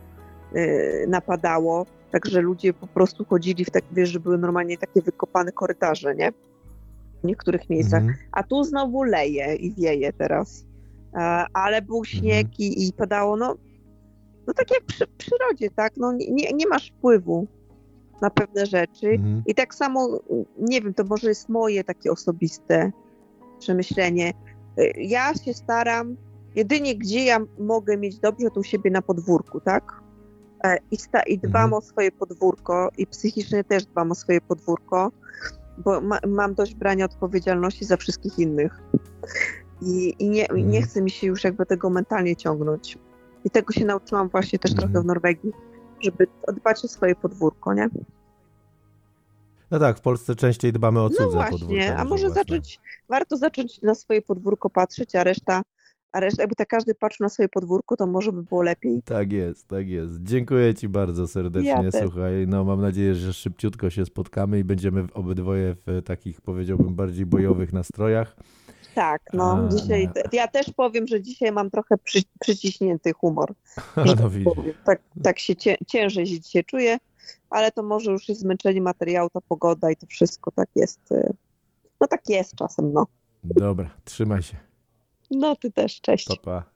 y, 0.57 1.07
napadało, 1.09 1.87
także 2.15 2.41
ludzie 2.41 2.73
po 2.73 2.87
prostu 2.87 3.25
chodzili 3.25 3.65
w 3.65 3.71
tak, 3.71 3.85
wiesz, 3.93 4.09
że 4.09 4.21
były 4.21 4.39
normalnie 4.39 4.79
takie 4.79 5.03
wykopane 5.03 5.53
korytarze, 5.53 6.15
nie? 6.15 6.33
W 7.23 7.27
niektórych 7.27 7.71
miejscach. 7.71 8.03
Mm. 8.03 8.15
A 8.33 8.43
tu 8.43 8.65
znowu 8.65 9.03
leje 9.03 9.55
i 9.55 9.75
wieje 9.75 10.13
teraz. 10.13 10.65
E, 11.15 11.19
ale 11.53 11.83
był 11.83 11.99
mhm. 11.99 12.05
śnieg 12.05 12.47
mm. 12.47 12.55
i, 12.59 12.89
i, 12.89 12.93
padało, 12.93 13.37
no, 13.37 13.55
no 14.47 14.55
tak 14.55 14.71
jak 14.71 14.85
przy 14.85 15.07
przyrodzie, 15.07 15.71
tak? 15.71 15.93
No 15.97 16.13
nie, 16.13 16.53
nie 16.53 16.67
masz 16.67 16.91
wpływu 16.91 17.47
na 18.23 18.31
pewne 18.31 18.67
rzeczy. 18.67 19.09
Mhm. 19.09 19.43
I 19.47 19.55
tak 19.55 19.75
samo, 19.75 20.21
nie 20.59 20.81
wiem, 20.81 20.95
to 20.95 21.05
może 21.05 21.29
jest 21.29 21.49
moje 21.49 21.85
takie 21.85 22.11
osobiste 22.11 22.93
przemyślenie. 23.59 24.33
Ja 24.97 25.35
się 25.35 25.55
staram, 25.55 26.17
jedynie 26.55 26.97
gdzie 26.97 27.25
ja 27.25 27.41
mogę 27.59 27.97
mieć 27.97 28.19
dobrze, 28.19 28.51
to 28.51 28.61
u 28.61 28.63
siebie 28.63 28.91
na 28.91 29.03
podwórku, 29.03 29.61
tak? 29.61 30.04
E, 30.65 30.79
I, 30.91 30.97
sta, 30.97 31.23
i 31.23 31.39
dbam 31.39 31.65
mhm. 31.65 31.73
o 31.73 31.81
swoje 31.81 32.13
podwórko 32.13 32.91
i 32.99 33.07
psychicznie 33.07 33.65
też 33.65 33.85
dbam 33.85 34.11
o 34.11 34.15
swoje 34.15 34.41
podwórko, 34.41 35.13
bo 35.79 36.01
ma, 36.01 36.19
mam 36.27 36.55
dość 36.55 36.75
brania 36.75 37.05
odpowiedzialności 37.05 37.85
za 37.85 37.97
wszystkich 37.97 38.39
innych. 38.39 38.83
I, 39.83 40.15
i 40.19 40.29
nie, 40.29 40.43
mhm. 40.43 40.71
nie 40.71 40.83
chce 40.83 41.03
mi 41.03 41.11
się 41.11 41.27
już 41.27 41.45
jakby 41.45 41.67
tego 41.67 41.91
mentalnie 41.91 42.37
ciągnąć. 42.37 42.99
I 43.45 43.51
tego 43.51 43.73
się 43.73 43.85
nauczyłam 43.85 44.29
właśnie 44.29 44.59
też 44.59 44.75
trochę 44.75 44.93
w 44.93 44.97
mhm. 44.97 45.07
Norwegii 45.07 45.53
żeby 46.05 46.27
dbać 46.53 46.85
o 46.85 46.89
swoje 46.89 47.15
podwórko, 47.15 47.75
nie? 47.75 47.89
No 49.71 49.79
tak, 49.79 49.99
w 49.99 50.01
Polsce 50.01 50.35
częściej 50.35 50.73
dbamy 50.73 51.01
o 51.01 51.11
cudze 51.11 51.25
no 51.25 51.31
właśnie, 51.31 51.59
podwórko. 51.59 51.97
A 51.97 52.05
może 52.05 52.31
zacząć, 52.31 52.81
warto 53.09 53.37
zacząć 53.37 53.83
na 53.83 53.95
swoje 53.95 54.23
podwórko 54.23 54.71
patrzeć, 54.71 55.15
a 55.15 55.25
reszta, 55.25 55.63
a 56.15 56.21
reszta, 56.21 56.43
jakby 56.43 56.55
tak 56.55 56.69
każdy 56.69 56.95
patrzył 56.95 57.25
na 57.25 57.29
swoje 57.29 57.49
podwórko, 57.49 57.97
to 57.97 58.07
może 58.07 58.33
by 58.33 58.43
było 58.43 58.63
lepiej. 58.63 59.03
Tak 59.05 59.33
jest, 59.33 59.69
tak 59.69 59.89
jest. 59.89 60.23
Dziękuję 60.23 60.75
Ci 60.75 60.89
bardzo 60.89 61.29
serdecznie, 61.29 61.91
ja 61.93 62.01
słuchaj. 62.03 62.47
No 62.47 62.65
mam 62.65 62.81
nadzieję, 62.81 63.15
że 63.15 63.33
szybciutko 63.33 63.91
się 63.91 64.05
spotkamy 64.05 64.59
i 64.59 64.65
będziemy 64.65 65.07
obydwoje 65.15 65.77
w 65.87 66.03
takich, 66.03 66.41
powiedziałbym, 66.41 66.95
bardziej 66.95 67.27
bojowych 67.27 67.73
nastrojach. 67.73 68.37
Tak, 68.95 69.23
no 69.33 69.67
A, 69.67 69.69
dzisiaj, 69.69 70.09
ja 70.33 70.49
też 70.49 70.71
powiem, 70.77 71.07
że 71.07 71.23
dzisiaj 71.23 71.53
mam 71.53 71.71
trochę 71.71 71.99
przy, 71.99 72.23
przyciśnięty 72.41 73.13
humor. 73.13 73.55
No, 73.97 74.15
tak, 74.85 75.01
tak 75.23 75.39
się 75.39 75.57
cię, 75.57 75.77
ciężej 75.87 76.27
się 76.27 76.41
dzisiaj 76.41 76.65
czuję, 76.65 76.99
ale 77.51 77.73
to 77.73 77.83
może 77.83 78.13
już 78.13 78.29
jest 78.29 78.41
zmęczenie 78.41 78.83
materiału, 78.83 79.31
ta 79.31 79.41
pogoda 79.41 79.91
i 79.91 79.97
to 79.97 80.07
wszystko 80.07 80.51
tak 80.51 80.69
jest. 80.77 81.13
Y, 81.13 81.35
no 82.01 82.07
tak 82.07 82.21
jest 82.29 82.55
czasem, 82.55 82.93
no. 82.93 83.07
Dobra, 83.45 83.91
trzymaj 84.05 84.43
się. 84.43 84.74
No 85.31 85.57
ty 85.57 85.73
też, 85.73 86.01
cześć. 86.01 86.27
Pa, 86.29 86.37
pa. 86.37 86.74